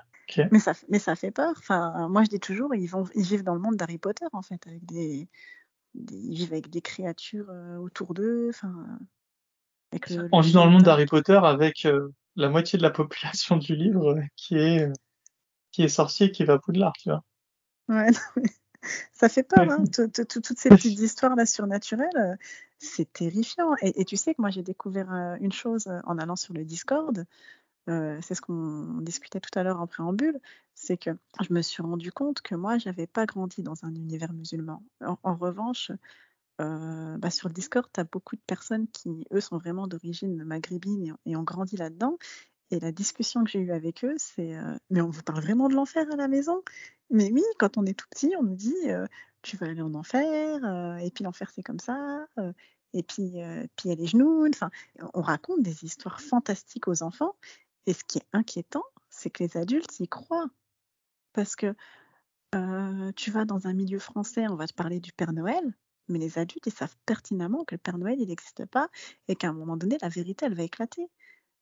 [0.52, 1.54] Mais ça, mais ça fait peur.
[1.58, 4.42] Enfin, moi je dis toujours, ils vont, ils vivent dans le monde d'Harry Potter en
[4.42, 5.28] fait, avec des,
[5.94, 8.50] ils vivent avec des créatures euh, autour d'eux.
[8.50, 8.74] Enfin,
[10.32, 11.88] on vit dans le monde d'Harry Potter avec
[12.36, 14.92] la moitié de la population du livre qui est
[15.72, 17.24] qui est sorcier, qui va à Poudlard, tu vois.
[17.90, 18.50] Ouais, non, mais
[19.14, 22.36] ça fait peur, hein, toutes ces petites histoires là surnaturelles, euh,
[22.80, 23.76] c'est terrifiant.
[23.82, 26.64] Et, tu sais que moi j'ai découvert euh, une chose euh, en allant sur le
[26.64, 27.26] Discord,
[27.88, 30.40] c'est ce qu'on discutait tout à l'heure en préambule,
[30.74, 34.34] c'est que je me suis rendu compte que moi j'avais pas grandi dans un univers
[34.34, 34.82] musulman.
[35.02, 35.92] En, revanche,
[36.58, 41.16] bah, sur le Discord, tu as beaucoup de personnes qui, eux, sont vraiment d'origine maghrébine
[41.28, 42.18] et, ont grandi là-dedans.
[42.72, 44.56] Et la discussion que j'ai eue avec eux, c'est
[44.90, 46.64] Mais on vous parle vraiment de l'enfer à la maison?
[47.10, 48.74] Mais oui, quand on est tout petit, on nous dit
[49.42, 52.28] tu vas aller en enfer, et puis l'enfer c'est comme ça,
[52.94, 53.34] et puis
[53.76, 54.48] puis il y a les genoux.
[54.50, 54.72] Enfin,
[55.14, 57.36] on raconte des histoires fantastiques aux enfants.
[57.86, 60.50] Et ce qui est inquiétant, c'est que les adultes y croient,
[61.34, 61.76] parce que
[63.16, 65.76] tu vas dans un milieu français, on va te parler du Père Noël,
[66.08, 68.90] mais les adultes ils savent pertinemment que le Père Noël il n'existe pas
[69.28, 71.08] et qu'à un moment donné la vérité elle va éclater.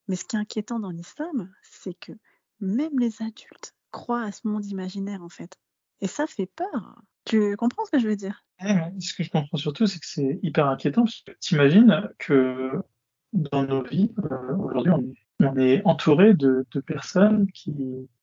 [0.07, 2.11] Mais ce qui est inquiétant dans l'islam, c'est que
[2.59, 5.57] même les adultes croit à ce monde imaginaire en fait.
[6.01, 7.01] Et ça fait peur.
[7.25, 8.43] Tu comprends ce que je veux dire?
[8.59, 12.71] Ce que je comprends surtout, c'est que c'est hyper inquiétant parce que t'imagines que
[13.33, 14.93] dans nos vies, euh, aujourd'hui,
[15.39, 17.73] on, est entouré de, personnes qui,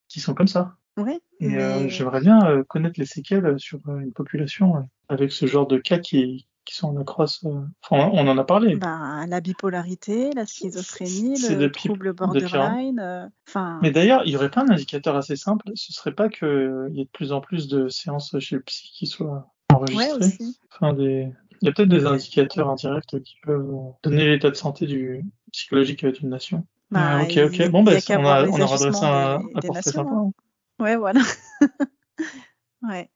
[0.09, 0.77] qui sont comme ça.
[0.97, 1.21] Oui.
[1.41, 5.79] Et euh, j'aimerais bien euh, connaître les séquelles sur une population avec ce genre de
[5.79, 7.53] cas qui, qui sont en accroissance.
[7.53, 8.77] Euh, enfin, on en a parlé.
[8.77, 13.01] Bah, la bipolarité, la schizophrénie, le trouble borderline.
[13.01, 13.81] Euh, enfin.
[13.83, 15.69] Mais d'ailleurs, il n'y aurait pas un indicateur assez simple.
[15.75, 18.93] Ce serait pas qu'il y ait de plus en plus de séances chez le psy
[18.95, 20.13] qui soient enregistrées?
[20.13, 20.59] Ouais, aussi.
[20.73, 21.33] Enfin, des...
[21.61, 26.07] Il y a peut-être des indicateurs indirects qui peuvent donner l'état de santé du psychologique
[26.07, 26.65] d'une nation.
[26.91, 27.69] Bah, ok, ok.
[27.71, 30.11] Bon, bah, on, a, on aura dressé un, un portrait sympa.
[30.11, 30.31] Hein.
[30.79, 31.21] Ouais, voilà.
[32.89, 33.11] ouais.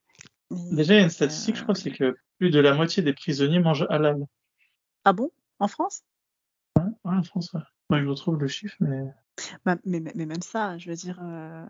[0.71, 3.13] Déjà, il y a une statistique, je crois, c'est que plus de la moitié des
[3.13, 4.27] prisonniers mangent halal.
[5.05, 5.31] Ah bon?
[5.59, 6.03] En France?
[6.77, 7.61] Ouais, en France, ouais.
[7.91, 9.05] Moi, je retrouve le chiffre, mais.
[9.65, 11.67] Bah, mais, mais, même ça, je veux dire, euh,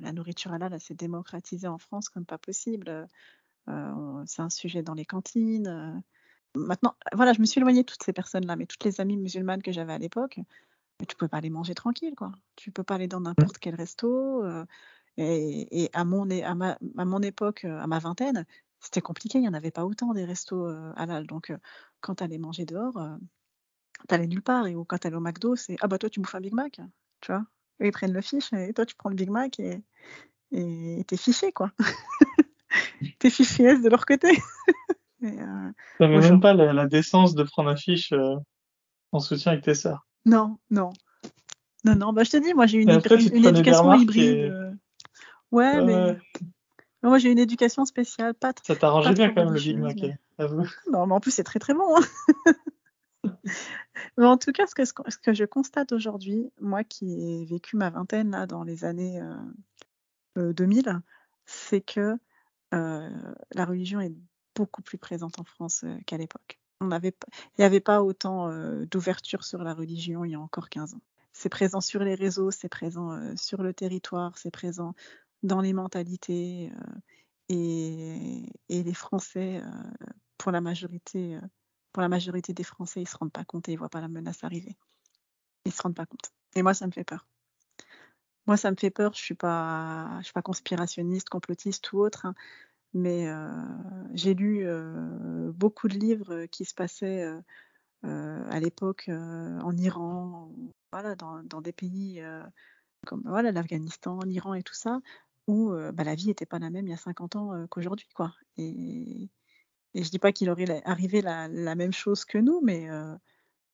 [0.00, 3.06] la nourriture halal, elle s'est démocratisée en France comme pas possible.
[3.68, 5.68] Euh, c'est un sujet dans les cantines.
[5.68, 5.92] euh.
[6.54, 9.62] Maintenant, voilà, je me suis éloignée de toutes ces personnes-là, mais toutes les amies musulmanes
[9.62, 10.38] que j'avais à l'époque,
[11.08, 12.32] tu peux pas aller manger tranquille, quoi.
[12.56, 14.44] Tu peux pas aller dans n'importe quel resto.
[14.44, 14.64] euh,
[15.16, 18.46] et, et à mon, à ma, à mon époque, euh, à ma vingtaine,
[18.80, 19.38] c'était compliqué.
[19.38, 21.26] Il n'y en avait pas autant des restos euh, halal.
[21.26, 21.58] Donc, euh,
[22.00, 23.16] quand tu allais manger dehors, euh,
[24.08, 24.66] t'allais nulle part.
[24.66, 26.80] Et ou quand t'allais au McDo, c'est ah bah toi tu bouffes un Big Mac,
[27.20, 27.44] tu vois.
[27.80, 31.52] Eux, ils prennent le fiche et toi tu prends le Big Mac et t'es fiché
[31.52, 31.72] quoi.
[33.18, 34.28] t'es fiché S de leur côté.
[35.22, 35.70] Et, euh,
[36.00, 38.12] T'avais même pas la, la décence de prendre un fiche
[39.12, 40.04] en soutien avec tes sœurs.
[40.24, 40.90] non, non.
[41.84, 44.20] Non, non, bah je te dis, moi j'ai une, après, tu une éducation hybride.
[44.20, 44.52] et-
[45.52, 45.56] euh.
[45.56, 46.18] Ouais, mais
[47.02, 49.98] moi j'ai une éducation spéciale, pas ça t'arrangeait bien quand même le Big Mac,
[50.38, 50.66] avoue.
[50.92, 51.96] Non, mais en plus, c'est très très bon.
[51.96, 52.54] hein.
[54.16, 57.76] mais en tout cas, ce que, ce que je constate aujourd'hui, moi qui ai vécu
[57.76, 59.34] ma vingtaine là, dans les années euh,
[60.38, 61.00] euh, 2000,
[61.44, 62.16] c'est que
[62.74, 63.10] euh,
[63.52, 64.14] la religion est
[64.54, 66.58] beaucoup plus présente en France euh, qu'à l'époque.
[66.80, 70.34] On n'avait pas- Il n'y avait pas autant euh, d'ouverture sur la religion il y
[70.34, 71.00] a encore 15 ans.
[71.32, 74.94] C'est présent sur les réseaux, c'est présent euh, sur le territoire, c'est présent
[75.42, 76.70] dans les mentalités.
[76.72, 76.96] euh,
[77.48, 81.40] et, les Français, euh, pour la majorité, euh,
[81.92, 84.08] pour la majorité des Français, ils se rendent pas compte et ils voient pas la
[84.08, 84.76] menace arriver.
[85.64, 86.32] Ils se rendent pas compte.
[86.54, 87.26] Et moi, ça me fait peur.
[88.46, 89.12] Moi, ça me fait peur.
[89.14, 92.34] Je suis pas, je suis pas conspirationniste, complotiste ou autre, hein,
[92.94, 93.28] mais
[94.14, 94.66] j'ai lu
[95.52, 97.24] beaucoup de livres qui se passaient
[98.02, 100.52] à l'époque en Iran,
[100.90, 102.22] voilà, dans, des pays
[103.06, 105.00] comme voilà l'Afghanistan, l'Iran et tout ça,
[105.46, 108.34] où bah, la vie n'était pas la même il y a 50 ans qu'aujourd'hui, quoi.
[108.56, 109.30] Et,
[109.94, 113.14] je dis pas qu'il aurait arrivé la, même chose que nous, mais euh,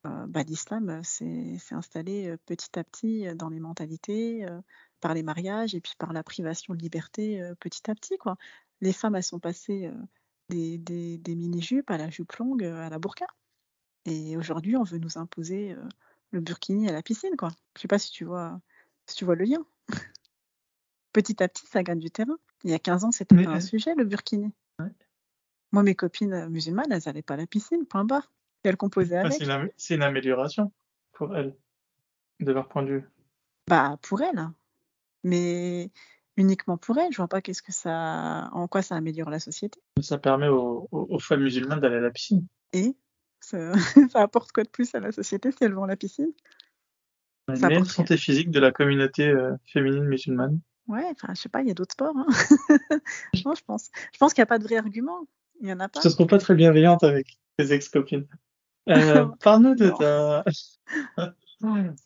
[0.02, 4.46] bah, l'islam s'est installé petit à petit dans les mentalités,
[5.00, 8.36] par les mariages et puis par la privation de liberté petit à petit, quoi.
[8.80, 9.90] Les femmes, elles sont passées
[10.48, 13.26] des, mini-jupes à la jupe longue, à la burqa.
[14.06, 15.76] Et aujourd'hui, on veut nous imposer
[16.30, 17.50] le burkini à la piscine, quoi.
[17.76, 18.60] Je sais pas si tu vois,
[19.06, 19.64] si tu vois le lien.
[21.12, 22.36] Petit à petit, ça gagne du terrain.
[22.64, 24.52] Il y a 15 ans, c'était pas un euh, sujet, le burkini.
[24.78, 24.86] Ouais.
[25.72, 28.30] Moi, mes copines euh, musulmanes, elles n'allaient pas à la piscine, point barre.
[28.64, 29.32] Et elles composaient Ah, avec.
[29.38, 30.72] c'est une, am- c'est une amélioration
[31.12, 31.56] pour elles,
[32.40, 33.04] de leur point de vue.
[33.68, 34.38] Bah, pour elles.
[34.38, 34.54] hein.
[35.24, 35.90] Mais
[36.36, 37.12] uniquement pour elles.
[37.12, 39.80] Je vois pas qu'est-ce que ça, en quoi ça améliore la société.
[40.00, 42.46] Ça permet aux, aux- aux femmes musulmanes d'aller à la piscine.
[42.72, 42.96] Et
[43.40, 43.72] ça,
[44.12, 46.32] ça apporte quoi de plus à la société si elles vont à la piscine?
[47.48, 50.60] Meilleure apporte santé physique de la communauté euh, féminine musulmane.
[50.88, 52.16] Ouais, enfin, je sais pas, il y a d'autres sports.
[52.16, 52.26] hein.
[53.44, 53.90] non, je pense.
[54.12, 55.20] Je pense qu'il n'y a pas de vrai argument.
[55.60, 56.00] Il y en a pas.
[56.00, 58.26] Je te trouve pas très bienveillante avec tes ex-copines?
[58.88, 60.44] Euh, Parle-nous de ta...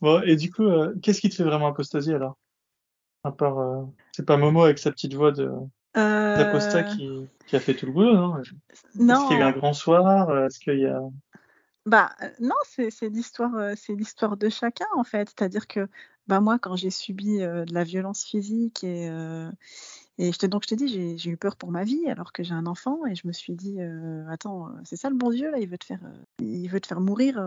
[0.00, 2.36] bon, et du coup, euh, qu'est-ce qui te fait vraiment apostasie alors?
[3.24, 5.50] À part, euh, c'est pas Momo avec sa petite voix de
[5.94, 8.38] d'apostat qui, qui a fait tout le boulot, non?
[8.40, 9.28] Est-ce Non.
[9.28, 10.44] qu'il y a eu un grand soir?
[10.46, 10.98] Est-ce qu'il y a...
[11.84, 15.28] Bah non, c'est l'histoire, c'est l'histoire de chacun en fait.
[15.28, 15.88] C'est-à-dire que
[16.26, 19.50] bah moi, quand j'ai subi euh, de la violence physique et euh,
[20.18, 22.42] et je te, donc je te dis, j'ai eu peur pour ma vie alors que
[22.42, 25.50] j'ai un enfant et je me suis dit, euh, attends, c'est ça le bon Dieu
[25.50, 26.00] là, il veut te faire,
[26.38, 27.40] il veut te faire mourir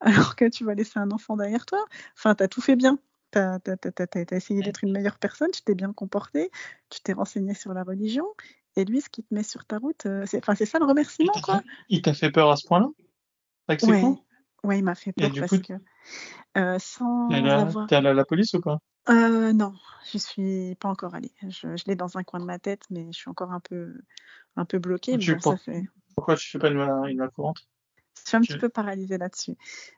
[0.00, 1.84] alors que tu vas laisser un enfant derrière toi.
[2.16, 2.98] Enfin, t'as tout fait bien.
[3.30, 6.50] T'as t'as- t'as- t'as- t'as essayé d'être une meilleure personne, tu t'es bien comporté,
[6.88, 8.26] tu t'es renseigné sur la religion
[8.76, 11.62] et lui, ce qui te met sur ta route, c'est, ça le remerciement quoi.
[11.88, 12.88] Il t'a fait peur à ce point-là?
[13.82, 14.04] Ouais.
[14.62, 15.74] Ouais, il m'a fait peur parce coup, que
[16.56, 17.86] euh, sans T'es avoir.
[17.86, 19.74] t'es allé à la police ou quoi Euh, non,
[20.12, 21.32] je suis pas encore allée.
[21.48, 23.94] Je, je l'ai dans un coin de ma tête, mais je suis encore un peu,
[24.56, 25.18] un peu bloquée.
[25.18, 25.82] Tu bon, ça fait.
[26.14, 27.66] Pourquoi tu fais pas une main, une main courante?
[28.16, 29.56] Je suis un petit peu paralysée là-dessus.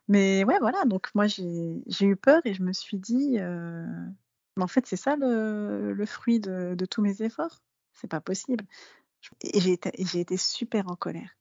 [0.08, 0.84] Mais ouais, voilà.
[0.86, 3.84] Donc moi, j'ai, eu peur et je me suis dit, euh,
[4.56, 7.60] mais en fait, c'est ça le, le fruit de, de tous mes efforts?
[7.92, 8.64] C'est pas possible.
[9.42, 11.36] Et j'ai été, super en colère.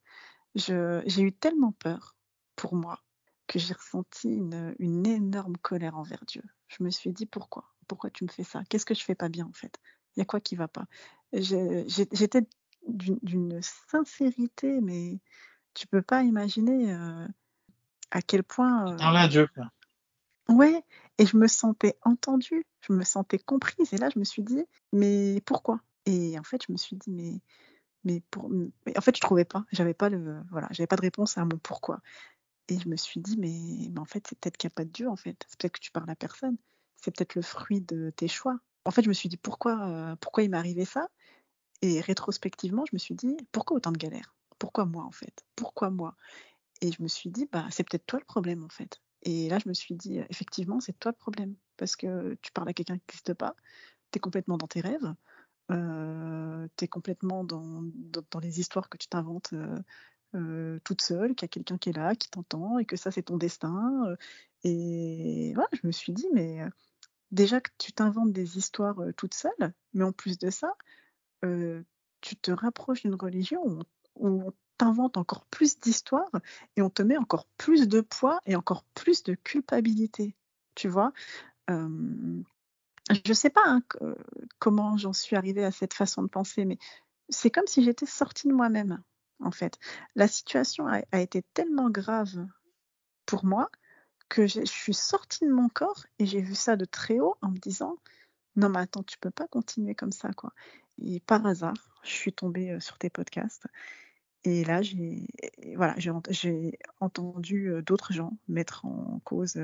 [0.55, 2.15] J'ai eu tellement peur
[2.55, 3.01] pour moi
[3.47, 6.43] que j'ai ressenti une, une énorme colère envers Dieu.
[6.67, 7.65] Je me suis dit pourquoi?
[7.87, 8.63] Pourquoi tu me fais ça?
[8.69, 9.79] Qu'est-ce que je fais pas bien en fait?
[10.15, 10.85] Il y a quoi qui va pas?
[11.33, 12.47] J'étais
[12.87, 15.19] d'une sincérité, mais
[15.73, 17.27] tu peux pas imaginer euh,
[18.11, 18.93] à quel point.
[18.93, 19.47] euh, à Dieu.
[20.47, 20.83] Ouais,
[21.17, 23.93] et je me sentais entendue, je me sentais comprise.
[23.93, 25.79] Et là, je me suis dit, mais pourquoi?
[26.05, 27.41] Et en fait, je me suis dit, mais,
[28.03, 31.01] mais pour, mais en fait, je trouvais pas, j'avais pas le, voilà, j'avais pas de
[31.01, 31.99] réponse à mon pourquoi.
[32.67, 34.91] Et je me suis dit, mais, en fait, c'est peut-être qu'il n'y a pas de
[34.91, 35.45] Dieu, en fait.
[35.47, 36.57] C'est peut-être que tu parles à personne.
[36.95, 38.59] C'est peut-être le fruit de tes choix.
[38.85, 41.09] En fait, je me suis dit, pourquoi, euh, pourquoi il m'est arrivé ça?
[41.81, 44.35] Et rétrospectivement, je me suis dit, pourquoi autant de galères?
[44.57, 45.45] Pourquoi moi, en fait?
[45.55, 46.15] Pourquoi moi?
[46.81, 49.01] Et je me suis dit, bah, c'est peut-être toi le problème en fait.
[49.23, 51.55] Et là, je me suis dit, effectivement, c'est toi le problème.
[51.77, 53.55] Parce que tu parles à quelqu'un qui n'existe pas,
[54.11, 55.13] tu es complètement dans tes rêves,
[55.71, 57.83] euh, tu es complètement dans,
[58.31, 59.79] dans, les histoires que tu t'inventes euh,
[60.35, 63.11] euh, toute seule, qu'il y a quelqu'un qui est là, qui t'entend, et que ça,
[63.11, 64.15] c'est ton destin.
[64.63, 66.59] et voilà, je me suis dit, mais
[67.31, 70.73] déjà que tu t'inventes des histoires toute seule, mais en plus de ça,
[72.21, 73.83] tu te rapproches d'une religion où
[74.15, 76.31] on, t'invente encore plus d'histoires
[76.75, 80.35] et on te met encore plus de poids et encore plus de culpabilité.
[80.75, 81.13] Tu vois?
[81.69, 83.81] Je ne sais pas hein,
[84.59, 86.77] comment j'en suis arrivée à cette façon de penser, mais
[87.29, 89.01] c'est comme si j'étais sortie de moi-même,
[89.39, 89.77] en fait.
[90.15, 92.47] La situation a, été tellement grave
[93.25, 93.69] pour moi
[94.29, 97.49] que je suis sortie de mon corps et j'ai vu ça de très haut en
[97.49, 97.97] me disant
[98.55, 100.53] non mais attends tu peux pas continuer comme ça quoi.
[101.01, 103.67] Et par hasard je suis tombée sur tes podcasts
[104.43, 105.27] et là j'ai
[105.75, 109.59] voilà j'ai entendu d'autres gens mettre en cause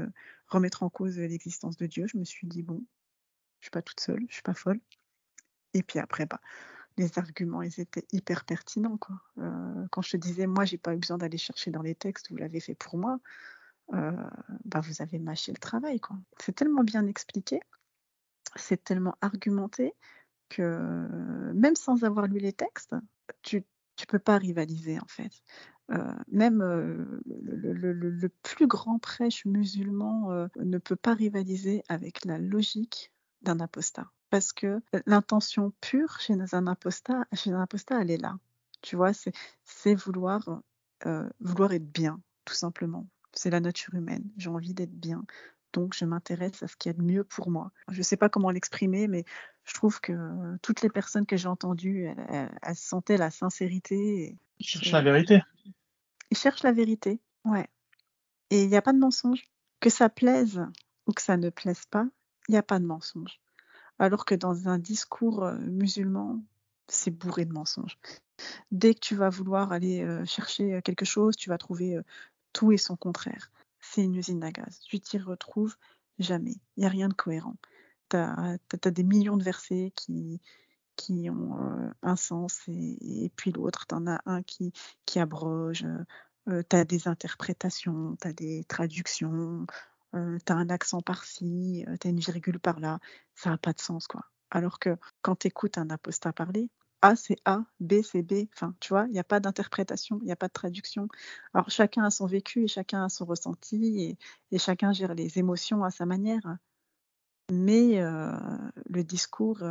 [0.48, 2.06] remettre en cause l'existence de Dieu.
[2.08, 2.84] Je me suis dit bon
[3.60, 4.80] je suis pas toute seule je suis pas folle.
[5.74, 6.42] Et puis après bah
[7.02, 9.18] les arguments ils étaient hyper pertinents quoi
[9.92, 12.60] quand je disais moi j'ai pas eu besoin d'aller chercher dans les textes vous l'avez
[12.60, 13.20] fait pour moi
[13.94, 14.12] euh,
[14.66, 16.00] bah, vous avez mâché le travail.
[16.40, 17.60] C'est tellement bien expliqué,
[18.56, 19.94] c'est tellement argumenté
[20.50, 22.96] que même sans avoir lu les textes,
[23.42, 25.32] tu ne peux pas rivaliser en fait.
[25.92, 33.12] Euh, même euh, le, plus grand prêche musulman ne peut pas rivaliser avec la logique
[33.42, 34.10] d'un apostat.
[34.32, 37.68] Parce que l'intention pure chez un apostat, chez un
[38.00, 38.38] elle est là.
[38.82, 40.64] Tu vois, c'est vouloir,
[41.40, 43.08] vouloir être bien, tout simplement.
[43.34, 44.24] C'est la nature humaine.
[44.38, 45.24] J'ai envie d'être bien.
[45.74, 47.72] Donc, je m'intéresse à ce qu'il y a de mieux pour moi.
[47.90, 49.26] Je ne sais pas comment l'exprimer, mais
[49.66, 54.38] je trouve que toutes les personnes que j'ai entendues, elles, sentaient la sincérité.
[54.60, 55.42] Ils cherchent la vérité.
[56.30, 57.68] Ils cherchent la vérité, ouais.
[58.50, 59.44] Et il n'y a pas de mensonge.
[59.82, 60.62] Que ça plaise
[61.08, 62.06] ou que ça ne plaise pas,
[62.48, 63.40] il n'y a pas de mensonge.
[64.00, 66.42] Alors que dans un discours euh, musulman,
[66.88, 68.00] c'est bourré de mensonges.
[68.72, 72.00] Dès que tu vas vouloir aller euh, chercher euh, quelque chose, tu vas trouver
[72.54, 73.52] tout est son contraire.
[73.80, 74.80] C'est une usine à gaz.
[74.82, 75.76] Tu t'y retrouves
[76.20, 76.56] jamais.
[76.78, 77.56] Il n'y a rien de cohérent.
[78.10, 78.58] Tu as,
[78.92, 80.42] des millions de versets qui,
[81.30, 84.74] ont un sens et, puis l'autre, tu en as un qui,
[85.06, 85.86] qui abroge.
[86.50, 89.66] Euh, tu as des interprétations, tu as des traductions,
[90.16, 93.00] euh, tu as un accent par-ci, tu as une virgule par-là.
[93.36, 94.26] Ça n'a pas de sens, quoi.
[94.50, 96.70] Alors que quand tu écoutes un apostat parler,
[97.02, 98.48] a, c'est A, B, c'est B.
[98.54, 101.08] Enfin, tu vois, il n'y a pas d'interprétation, il n'y a pas de traduction.
[101.54, 104.18] Alors, chacun a son vécu et chacun a son ressenti
[104.52, 106.58] et, chacun gère les émotions à sa manière.
[107.52, 109.64] Mais le discours,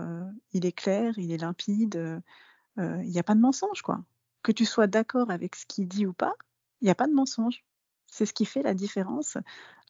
[0.53, 2.23] il est clair, il est limpide,
[2.79, 4.05] il n'y a pas de mensonge, quoi.
[4.43, 6.35] Que tu sois d'accord avec ce qu'il dit ou pas,
[6.81, 7.65] il n'y a pas de mensonge.
[8.07, 9.39] C'est ce qui fait la différence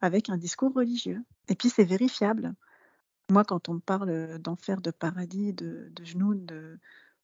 [0.00, 1.22] avec un discours religieux.
[1.48, 2.54] Et puis, c'est vérifiable.
[3.30, 6.78] Moi, quand on me parle d'enfer, de paradis, de, genoux, de,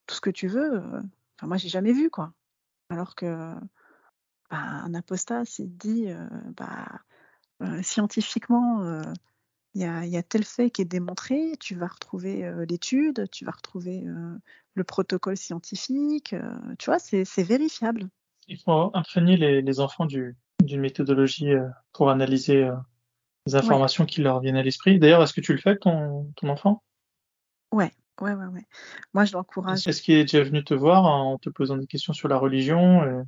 [0.07, 0.75] tout ce que tu veux.
[0.75, 1.01] Euh,
[1.37, 2.33] enfin, moi, j'ai jamais vu, quoi.
[2.89, 3.53] Alors que
[4.49, 7.01] bah, un apostat, s'il dit, euh, bah,
[7.61, 9.03] euh, scientifiquement,
[9.75, 14.03] il y a, tel fait qui est démontré, tu vas retrouver l'étude, tu vas retrouver
[14.73, 16.33] le protocole scientifique,
[16.79, 18.09] tu vois, c'est vérifiable.
[18.47, 20.07] Il faut imprégner les, enfants
[20.67, 21.53] d'une méthodologie
[21.93, 22.69] pour analyser
[23.47, 24.99] les informations qui leur viennent à l'esprit.
[24.99, 26.83] D'ailleurs, est-ce que tu le fais ton, ton enfant?
[27.71, 27.91] Ouais,
[28.21, 28.65] Ouais, ouais, ouais.
[29.13, 29.87] Moi, je l'encourage.
[29.87, 33.03] Est-ce qu'il est déjà venu te voir en te posant des questions sur la religion
[33.03, 33.23] euh?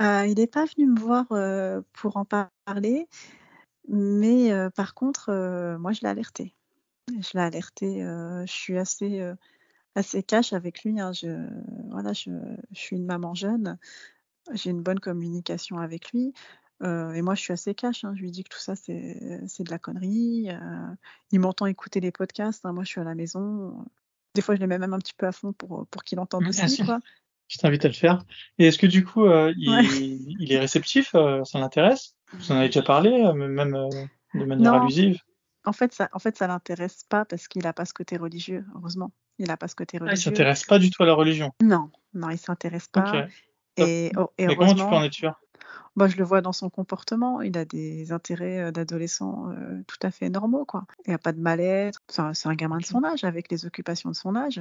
[0.00, 3.08] Euh, il n'est pas venu me voir euh, pour en parler,
[3.88, 5.30] mais par contre,
[5.78, 6.54] moi, je l'ai alerté.
[7.08, 8.00] Je l'ai alerté.
[8.00, 9.32] je suis assez,
[9.94, 11.00] assez cash avec lui.
[11.00, 11.12] Hein.
[11.12, 11.48] Je,
[11.90, 12.30] voilà, je,
[12.72, 13.78] je suis une maman jeune.
[14.52, 16.32] J'ai une bonne communication avec lui.
[16.82, 18.04] et moi, je suis assez cash.
[18.04, 18.12] Hein.
[18.16, 20.48] Je lui dis que tout ça, c'est de la connerie.
[21.32, 22.64] il m'entend écouter les podcasts.
[22.66, 22.72] Hein.
[22.72, 23.84] Moi, je suis à la maison.
[24.34, 26.46] Des fois, je les mets même un petit peu à fond pour, pour qu'il entende
[26.46, 26.84] aussi.
[26.84, 27.00] Quoi.
[27.48, 28.24] Je t'invite à le faire.
[28.58, 32.14] Et est-ce que du coup, euh, il, il, est réceptif euh, Ça l'intéresse?
[32.32, 33.76] Vous en avez déjà parlé, euh, même
[34.34, 35.20] de manière allusive?
[35.64, 38.64] En fait, ça, en fait, ça l'intéresse pas parce qu'il n'a pas ce côté religieux.
[38.74, 40.14] Heureusement, il n'a pas ce côté religieux.
[40.16, 41.52] Ah, il s'intéresse pas du tout à la religion?
[41.62, 43.26] Non, non, il s'intéresse pas.
[43.76, 45.34] Et, et, Mais comment tu peux en être sûr
[45.96, 47.40] bah, je le vois dans son comportement.
[47.40, 50.64] Il a des intérêts euh, d'adolescent euh, tout à fait normaux.
[50.64, 50.86] Quoi.
[51.06, 52.00] Il n'y a pas de mal-être.
[52.08, 54.60] C'est un, gamin de son âge, avec les occupations de son âge.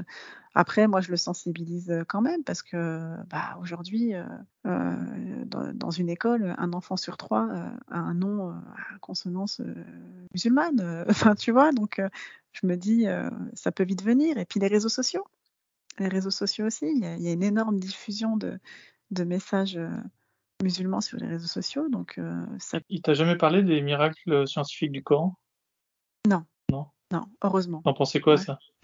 [0.53, 4.13] Après, moi, je le sensibilise euh, quand même, parce que bah, aujourd'hui,
[4.63, 7.49] dans, une école, un enfant sur trois
[7.89, 9.61] a un nom à consonance
[10.33, 11.05] musulmane.
[11.09, 12.01] Enfin, tu vois, donc
[12.51, 13.05] je me dis,
[13.53, 14.37] ça peut vite venir.
[14.37, 15.25] Et puis les réseaux sociaux.
[15.99, 18.59] Les réseaux sociaux aussi, il y a, une énorme diffusion de,
[19.13, 19.79] de messages
[20.61, 22.79] musulmans sur les réseaux sociaux, donc euh, ça...
[22.89, 25.35] Il t'a jamais parlé des miracles scientifiques du Coran?
[26.27, 26.45] Non.
[26.71, 26.87] Non?
[27.11, 27.81] Non, heureusement.
[27.83, 28.39] T'en pensais quoi, Ouais.
[28.41, 28.59] ça?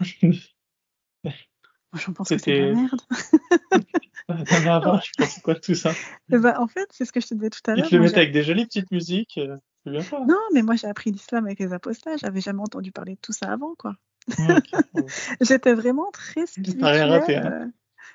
[1.94, 3.00] J'en pense que c'est de la merde.
[4.28, 5.92] Non, mais avant, je pensais quoi de tout ça
[6.32, 7.88] Eh ben, en fait, c'est ce que je te disais tout à Ils l'heure.
[7.88, 10.20] te le mettent avec des jolies petites musiques, euh, bien ça.
[10.20, 12.16] Non, mais moi j'ai appris l'islam avec les apostats.
[12.16, 13.96] J'avais jamais entendu parler de tout ça avant, quoi.
[14.38, 15.04] Bon.
[15.40, 17.46] J'étais vraiment très rien raté, spirituelle.
[17.46, 17.72] hein.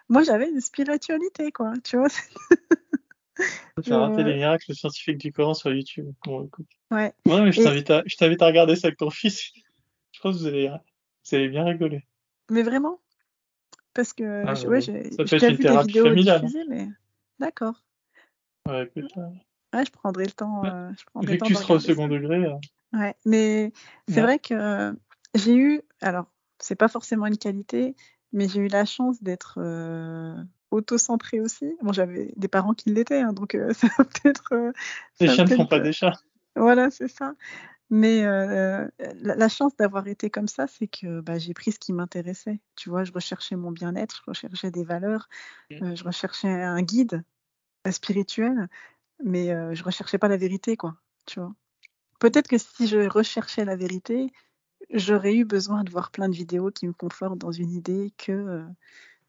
[0.09, 1.73] Moi, j'avais une spiritualité, quoi.
[1.83, 2.07] Tu vois.
[3.83, 6.09] Tu as raté les miracles scientifiques du Coran sur YouTube.
[6.25, 6.49] Bon.
[6.91, 7.13] Ouais.
[7.27, 9.51] Ouais, mais je Et- t'invite à, je t'invite à regarder ça avec ton fils.
[10.13, 12.07] Je pense que vous allez, vous allez bien rigoler.
[12.49, 13.01] Mais vraiment.
[13.93, 16.47] Parce que Ah, je- ouais, ouais, j'ai ça peut être une thérapie vidéos familiale.
[16.69, 16.87] mais
[17.37, 17.83] d'accord.
[18.65, 20.63] Ouais, Ouais, je prendrai le temps.
[20.63, 21.91] Euh, je prendrai vu le que tu seras au regarder ça.
[21.93, 22.53] second degré, euh,
[22.97, 23.73] Ouais, mais
[24.07, 24.95] c'est vrai que
[25.33, 27.93] j'ai eu, alors c'est pas forcément une qualité,
[28.35, 30.35] mais j'ai eu la chance d'être euh,
[30.69, 31.73] auto-centrée aussi.
[31.81, 34.49] Bon, j'avais des parents qui l'étaient, hein, donc euh, ça va peut-être.
[34.51, 34.71] euh,
[35.21, 36.19] les chiens ne font peut-être, pas euh, des chats.
[36.57, 37.33] Voilà, c'est ça.
[37.89, 38.85] Mais euh,
[39.21, 42.59] la, la chance d'avoir été comme ça, c'est que bah, j'ai pris ce qui m'intéressait.
[42.75, 45.29] Tu vois, je recherchais mon bien-être, je recherchais des valeurs,
[45.69, 47.23] je recherchais un guide
[47.89, 48.67] spirituel,
[49.23, 50.95] mais je recherchais pas la vérité, quoi.
[51.27, 51.53] Tu vois.
[52.19, 54.31] Peut-être que si je recherchais la vérité,
[54.91, 58.31] j'aurais eu besoin de voir plein de vidéos qui me confortent dans une idée que.
[58.31, 58.63] euh,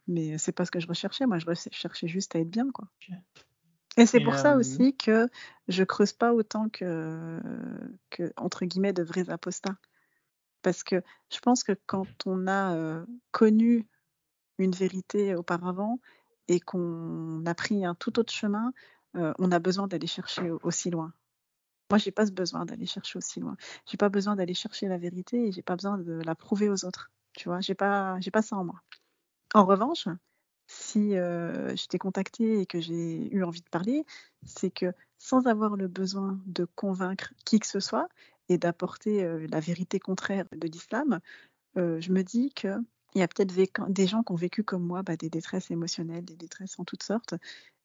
[0.08, 1.26] mais c'est pas ce que je recherchais.
[1.26, 2.88] Moi, je recherchais juste à être bien, quoi.
[3.96, 5.28] Et c'est pour ça euh, aussi que
[5.68, 7.40] je creuse pas autant que,
[8.10, 9.76] que entre guillemets, de vrais apostats.
[10.62, 11.02] Parce que
[11.32, 13.86] je pense que quand on a euh, connu
[14.58, 16.00] une vérité auparavant
[16.48, 18.72] et qu'on a pris un tout autre chemin,
[19.16, 21.12] euh, on a besoin d'aller chercher au- aussi loin.
[21.90, 23.56] Moi, j'ai pas ce besoin d'aller chercher aussi loin.
[23.86, 26.84] J'ai pas besoin d'aller chercher la vérité et j'ai pas besoin de la prouver aux
[26.84, 27.10] autres.
[27.34, 28.82] Tu vois, j'ai pas, j'ai pas ça en moi.
[29.54, 30.08] En revanche,
[30.66, 34.04] si euh, je t'ai contacté et que j'ai eu envie de parler,
[34.44, 38.08] c'est que sans avoir le besoin de convaincre qui que ce soit
[38.48, 41.20] et d'apporter euh, la vérité contraire de l'islam,
[41.76, 42.76] euh, je me dis que
[43.14, 43.54] il y a peut-être
[43.88, 47.02] des gens qui ont vécu comme moi bah, des détresses émotionnelles, des détresses en toutes
[47.02, 47.34] sortes,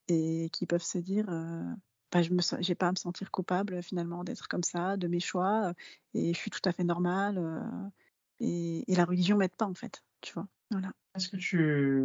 [0.09, 1.63] et qui peuvent se dire, euh,
[2.11, 5.19] bah, je me, j'ai pas à me sentir coupable finalement d'être comme ça, de mes
[5.19, 5.73] choix, euh,
[6.13, 7.37] et je suis tout à fait normale.
[7.37, 7.89] euh,
[8.39, 10.47] et, et la religion m'aide pas en fait, tu vois.
[10.71, 10.91] Voilà.
[11.13, 12.03] Qu'est-ce que tu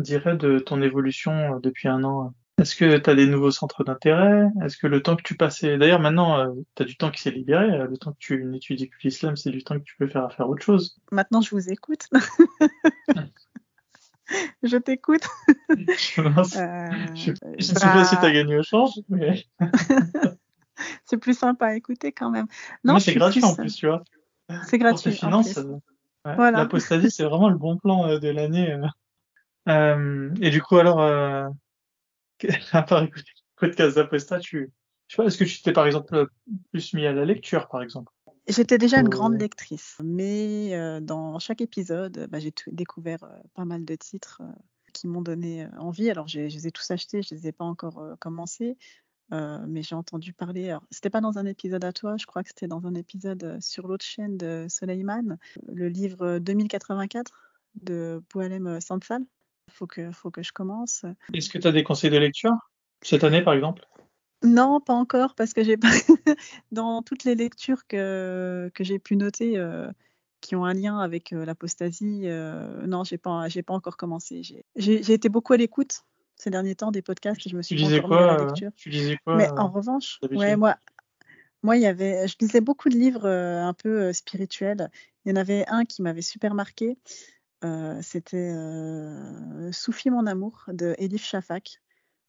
[0.00, 2.32] dirais de ton évolution euh, depuis un an?
[2.58, 4.46] Est-ce que tu as des nouveaux centres d'intérêt?
[4.64, 7.30] Est-ce que le temps que tu passais, d'ailleurs maintenant, tu as du temps qui s'est
[7.30, 10.06] libéré, euh, le temps que tu n'étudies plus l'islam, c'est du temps que tu peux
[10.06, 10.98] faire à faire autre chose.
[11.12, 12.08] Maintenant, je vous écoute.
[14.62, 15.22] je t'écoute.
[15.70, 19.44] Je je sais pas si tu as gagné au change, mais
[21.04, 22.46] c'est plus sympa à écouter quand même.
[22.84, 24.02] Non, c'est gratuit en plus, plus, tu vois.
[24.64, 25.10] C'est gratuit.
[25.10, 25.60] en finances, plus.
[25.60, 25.72] euh,
[26.24, 26.58] ouais, Voilà.
[26.58, 28.72] l'apostasie, c'est vraiment le bon plan euh, de l'année.
[28.72, 28.86] euh.
[29.68, 31.00] Euh, et du coup, alors,
[32.72, 34.70] à part écouter le podcast d'Apostat, tu,
[35.08, 36.28] je sais pas, est-ce que tu t'es par exemple
[36.72, 38.12] plus mis à la lecture, par exemple?
[38.48, 43.64] J'étais déjà une grande lectrice, mais euh, dans chaque épisode, bah, j'ai découvert euh, pas
[43.64, 44.52] mal de titres euh,
[44.92, 46.10] qui m'ont donné envie.
[46.10, 48.78] Alors, je les ai tous achetés, je les ai pas encore commencés,
[49.30, 50.70] mais j'ai entendu parler.
[50.70, 53.58] Alors, c'était pas dans un épisode à toi, je crois que c'était dans un épisode
[53.60, 59.22] sur l'autre chaîne de Soleiman, le livre 2084 de Boualem Sansal.
[59.70, 61.04] Faut que, faut que je commence.
[61.34, 62.54] Est-ce que tu as des conseils de lecture
[63.02, 63.86] cette année, par exemple?
[64.42, 65.88] Non, pas encore, parce que j'ai pas
[66.72, 69.90] dans toutes les lectures que, que j'ai pu noter euh,
[70.40, 74.42] qui ont un lien avec euh, l'apostasie, euh, non, j'ai pas, j'ai pas encore commencé.
[74.42, 76.02] J'ai- été beaucoup à l'écoute
[76.36, 78.36] ces derniers temps des podcasts et je me Tu suis pas lisais à quoi, la
[78.36, 78.70] lecture.
[78.76, 80.76] tu lisais quoi, Mais en revanche, ouais, moi,
[81.62, 84.90] moi, il y avait, je lisais beaucoup de livres un peu spirituels.
[85.24, 86.98] Il y en avait un qui m'avait super marqué.
[88.02, 88.52] C'était
[89.72, 91.80] Soufi mon amour de Elif Shafak.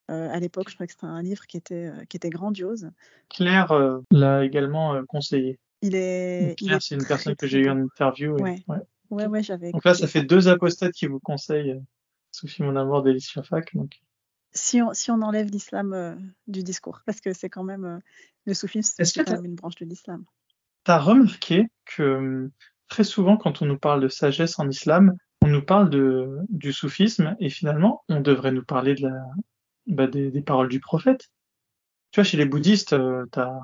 [0.10, 2.90] Euh, à l'époque, je crois que c'était un livre qui était, euh, qui était grandiose.
[3.30, 5.60] Claire euh, l'a également euh, conseillé.
[5.82, 7.72] Il est, il Claire, est c'est une très, personne que j'ai eue beau.
[7.72, 8.38] en interview.
[8.38, 8.64] et- Ouais.
[8.68, 8.78] ouais.
[9.10, 11.82] Ouais, ouais, j'avais Donc là, ça fait deux apostates qui vous conseillent
[12.32, 13.74] Sophie Mon Amour d'Elice Shafak.
[13.76, 14.02] Donc,
[14.52, 18.02] Si on, si on enlève l'islam du discours, parce que c'est quand même
[18.46, 20.26] le soufisme, c'est quand même une branche de l'islam.
[20.84, 22.52] T'as remarqué que euh,
[22.90, 26.74] très souvent, quand on nous parle de sagesse en islam, on nous parle de, du
[26.74, 29.16] soufisme et finalement, on devrait nous parler de la,
[29.88, 31.30] bah, des, des paroles du prophète.
[32.12, 33.60] Tu vois, chez les bouddhistes, euh, t'as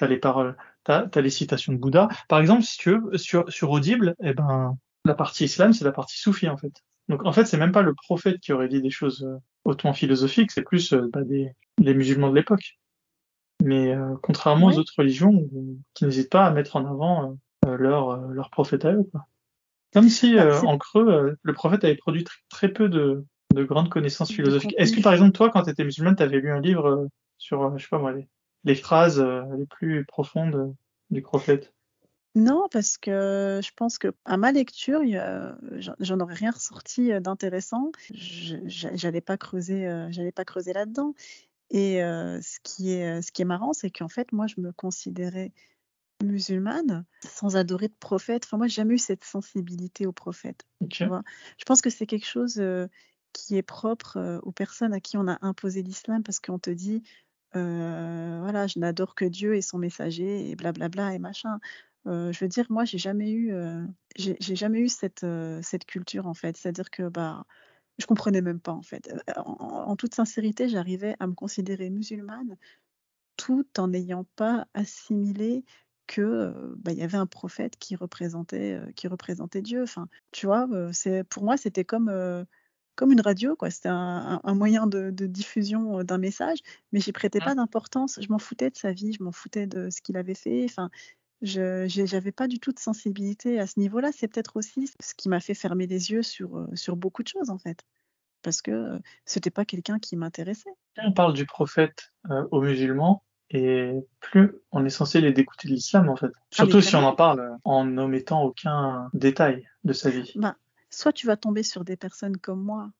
[0.00, 2.08] as les paroles, t'as as les citations de Bouddha.
[2.28, 5.92] Par exemple, si tu veux, sur, sur Audible, eh ben, la partie islam, c'est la
[5.92, 6.72] partie soufie en fait.
[7.08, 9.92] Donc en fait, c'est même pas le prophète qui aurait dit des choses euh, hautement
[9.92, 12.78] philosophiques, c'est plus euh, bah, des, les musulmans de l'époque.
[13.62, 14.74] Mais euh, contrairement Ouais.
[14.74, 15.48] aux autres religions
[15.94, 19.04] qui n'hésitent pas à mettre en avant euh, leur, euh, leur prophète à eux.
[19.10, 19.26] Quoi.
[19.92, 23.24] Comme si Bah, euh, en creux, euh, le prophète avait produit tr- très peu de,
[23.54, 24.74] de grandes connaissances philosophiques.
[24.76, 27.76] Est-ce que par exemple toi, quand tu étais musulmane, tu avais lu un livre sur,
[27.78, 28.12] je sais pas moi,
[28.64, 30.74] les, phrases les plus profondes
[31.10, 31.72] du prophète?
[32.36, 35.00] Non, parce que je pense que à ma lecture,
[36.00, 37.92] j'en aurais rien ressorti d'intéressant.
[38.12, 41.14] J'allais pas creuser, j'allais pas creuser là-dedans.
[41.70, 45.52] Et ce qui est, ce qui est marrant, c'est qu'en fait, moi, je me considérais
[46.22, 48.44] musulmane sans adorer de prophète.
[48.46, 50.64] Enfin, moi, j'ai jamais eu cette sensibilité au prophète.
[50.90, 51.22] Tu vois
[51.58, 52.60] je pense que c'est quelque chose
[53.34, 57.02] qui est propre aux personnes à qui on a imposé l'islam parce qu'on te dit,
[57.52, 61.58] voilà, je n'adore que Dieu et son messager et blablabla et machin.
[62.06, 63.52] je veux dire, moi, j'ai jamais eu,
[64.16, 65.26] j'ai jamais eu cette,
[65.62, 66.56] cette culture en fait.
[66.56, 67.44] C'est-à-dire que bah,
[67.98, 69.12] je comprenais même pas en fait.
[69.36, 72.56] En, toute sincérité, j'arrivais à me considérer musulmane
[73.36, 75.64] tout en n'ayant pas assimilé
[76.06, 79.82] que bah, il y avait un prophète qui représentait qui représentait Dieu.
[79.82, 82.08] Enfin, tu vois, c'est pour moi c'était comme
[82.96, 83.70] comme une radio quoi.
[83.70, 86.58] C'était un, moyen de, diffusion d'un message,
[86.92, 87.44] mais j'y prêtais mmh.
[87.44, 88.18] pas d'importance.
[88.20, 90.64] Je m'en foutais de sa vie, je m'en foutais de ce qu'il avait fait.
[90.64, 90.90] Enfin,
[91.42, 94.10] je n'avais pas du tout de sensibilité à ce niveau-là.
[94.12, 97.50] C'est peut-être aussi ce qui m'a fait fermer les yeux sur, sur beaucoup de choses,
[97.50, 97.80] en fait.
[98.42, 100.74] Parce que c'était pas quelqu'un qui m'intéressait.
[100.98, 102.12] On parle du prophète
[102.50, 106.32] aux musulmans, et plus on est censé les d'écouter de l'islam, en fait.
[106.34, 110.32] Ah, Surtout si on en parle en n'omettant aucun détail de sa vie.
[110.36, 110.56] Bah,
[110.94, 112.92] soit tu vas tomber sur des personnes comme moi